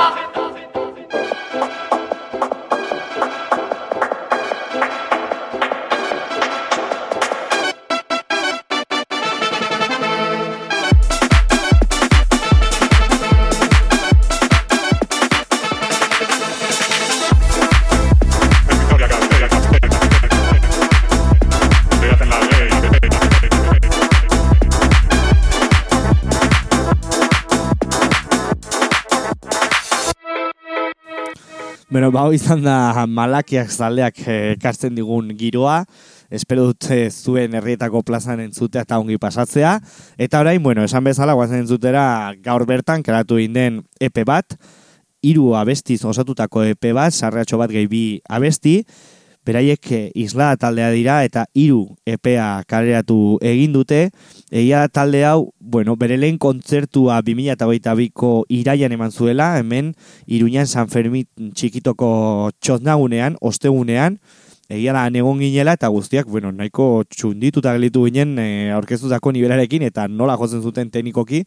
Bueno, 31.93 32.07
ba, 32.09 32.23
hau 32.25 32.31
izan 32.33 32.63
da 32.65 33.03
malakiak 33.05 33.67
zaldeak 33.69 34.23
eh, 34.25 34.55
ekartzen 34.55 34.95
digun 34.97 35.27
giroa, 35.37 35.83
espero 36.33 36.63
dut 36.71 36.87
eh, 36.89 37.11
zuen 37.13 37.53
herrietako 37.53 37.99
plazan 38.01 38.39
entzutea 38.41 38.81
eta 38.81 38.97
ongi 38.97 39.19
pasatzea, 39.21 39.75
eta 40.17 40.41
orain, 40.41 40.57
bueno, 40.65 40.87
esan 40.89 41.05
bezala, 41.05 41.35
guazen 41.37 41.61
entzutera 41.61 42.33
gaur 42.41 42.65
bertan, 42.65 43.05
karatu 43.05 43.37
inden 43.37 43.83
EP 44.01 44.23
bat, 44.25 44.57
hiru 45.21 45.51
abestiz 45.53 45.99
osatutako 46.01 46.63
EP 46.71 46.89
bat, 46.97 47.13
sarreatxo 47.13 47.61
bat 47.61 47.69
gehi 47.77 47.85
bi 47.91 48.03
abesti, 48.25 48.79
beraiek 49.45 49.91
eh, 49.91 50.11
isla 50.15 50.53
taldea 50.57 50.89
dira 50.91 51.17
eta 51.25 51.45
hiru 51.53 51.95
EPA 52.05 52.63
kaleratu 52.67 53.37
egin 53.41 53.73
dute. 53.75 54.09
Egia 54.51 54.85
talde 54.87 55.23
hau, 55.25 55.53
bueno, 55.59 55.95
bere 55.95 56.17
lehen 56.17 56.37
kontzertua 56.37 57.21
2022ko 57.21 58.33
iraian 58.49 58.91
eman 58.91 59.11
zuela, 59.11 59.57
hemen 59.59 59.93
Iruñan 60.27 60.67
San 60.67 60.89
Fermin 60.89 61.27
txikitoko 61.55 62.51
txotnagunean, 62.61 63.37
ostegunean, 63.41 64.19
egia 64.69 64.93
da 64.95 65.09
negon 65.11 65.41
ginela 65.43 65.75
eta 65.77 65.89
guztiak, 65.91 66.27
bueno, 66.29 66.51
nahiko 66.51 67.03
txundituta 67.09 67.73
gelitu 67.75 68.05
ginen 68.07 68.37
e, 68.39 68.71
aurkeztutako 68.73 69.33
nivelarekin 69.35 69.83
eta 69.89 70.07
nola 70.07 70.37
jotzen 70.39 70.63
zuten 70.63 70.89
teknikoki, 70.93 71.43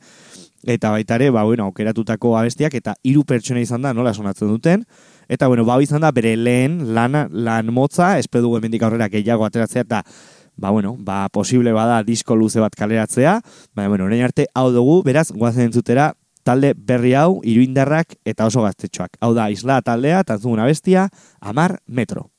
eta 0.67 0.91
baita 0.91 1.17
ere, 1.17 1.31
ba, 1.31 1.45
bueno, 1.47 1.71
aukeratutako 1.71 2.37
abestiak 2.39 2.75
eta 2.79 2.97
hiru 3.07 3.25
pertsona 3.25 3.63
izan 3.63 3.87
da 3.87 3.95
nola 3.95 4.13
sonatzen 4.15 4.51
duten, 4.53 4.85
Eta, 5.29 5.49
bueno, 5.49 5.65
bau 5.65 5.81
izan 5.83 6.05
da, 6.05 6.13
bere 6.15 6.37
lehen 6.37 6.95
lana, 6.95 7.27
lan 7.31 7.73
motza, 7.75 8.17
espero 8.19 8.45
dugu 8.45 8.61
hemendik 8.61 8.85
aurrera 8.87 9.09
gehiago 9.11 9.47
ateratzea, 9.47 9.83
eta, 9.83 10.03
ba, 10.57 10.71
bueno, 10.71 10.95
ba, 10.99 11.27
posible 11.33 11.73
bada 11.73 12.03
disko 12.07 12.37
luze 12.37 12.63
bat 12.63 12.77
kaleratzea, 12.79 13.41
baina, 13.75 13.89
bueno, 13.89 14.07
orain 14.07 14.23
arte 14.29 14.47
hau 14.55 14.71
dugu, 14.73 15.01
beraz, 15.07 15.31
guazen 15.33 15.69
entzutera, 15.71 16.13
talde 16.47 16.75
berri 16.79 17.17
hau, 17.19 17.41
iruindarrak 17.43 18.15
eta 18.25 18.47
oso 18.47 18.63
gaztetxoak. 18.63 19.19
Hau 19.21 19.35
da, 19.35 19.51
isla 19.51 19.81
taldea, 19.83 20.23
tantzuguna 20.25 20.69
bestia, 20.71 21.09
amar 21.41 21.81
metro. 21.87 22.31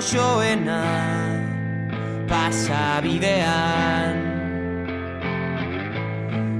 Goxoena 0.00 0.80
pasabidean 2.24 4.16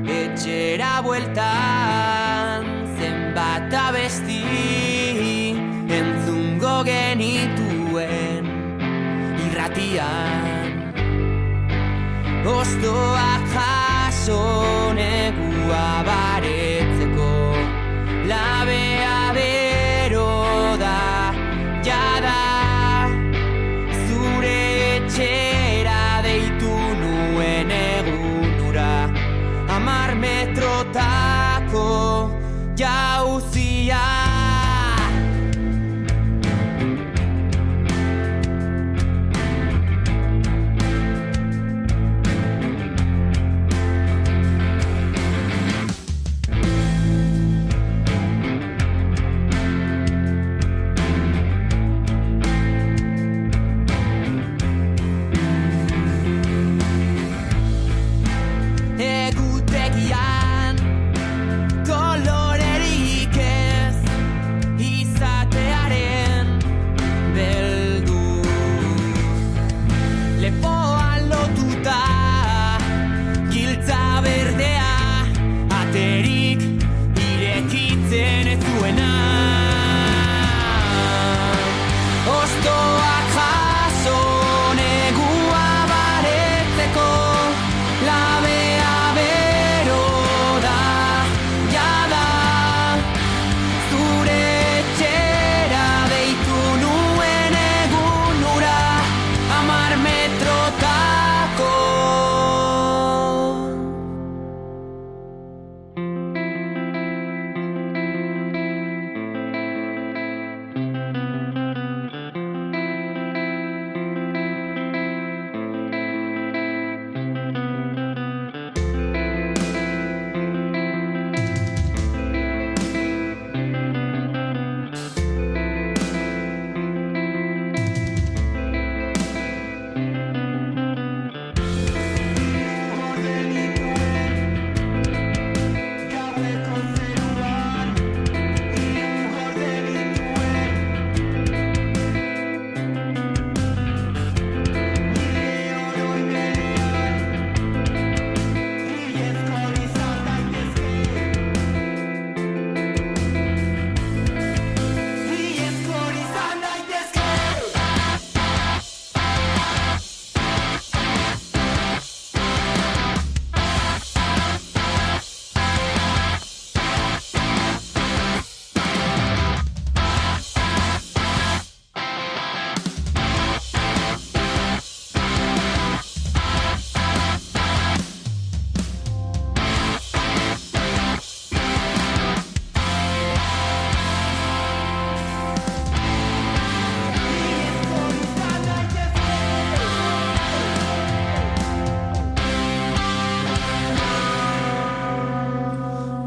Etxera 0.04 1.00
bueltan 1.06 2.68
zenbat 2.98 3.72
abesti 3.86 4.42
entzungo 6.00 6.74
genituen 6.84 8.44
irratian. 9.46 10.68
Ostoak 12.44 13.44
jaso 13.56 14.69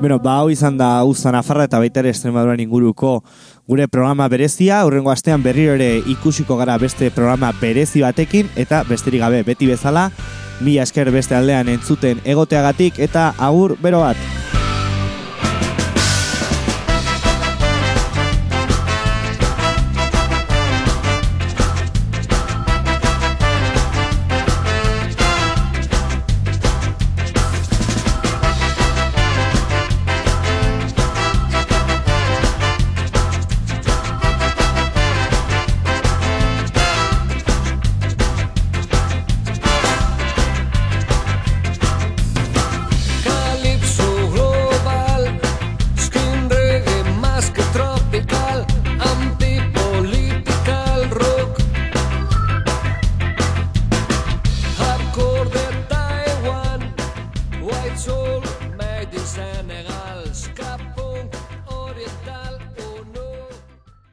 Bueno, 0.04 0.20
ba, 0.20 0.34
hau 0.42 0.50
izan 0.52 0.76
da 0.76 1.06
Uza 1.08 1.32
Nafarra 1.32 1.64
eta 1.64 1.80
baita 1.80 2.02
ere 2.02 2.10
Extremaduran 2.12 2.60
inguruko 2.60 3.14
gure 3.72 3.86
programa 3.88 4.28
berezia. 4.28 4.82
Urrengo 4.84 5.14
astean 5.14 5.46
berriro 5.46 5.78
ere 5.78 6.02
ikusiko 6.12 6.58
gara 6.60 6.76
beste 6.76 7.08
programa 7.16 7.54
berezi 7.62 8.04
batekin 8.04 8.52
eta 8.60 8.84
besterik 8.90 9.24
gabe 9.24 9.46
beti 9.48 9.72
bezala 9.72 10.10
mila 10.60 10.84
esker 10.84 11.08
beste 11.16 11.40
aldean 11.40 11.72
entzuten 11.72 12.20
egoteagatik 12.26 13.00
eta 13.00 13.30
agur 13.40 13.78
bero 13.80 14.04
bat. 14.04 14.20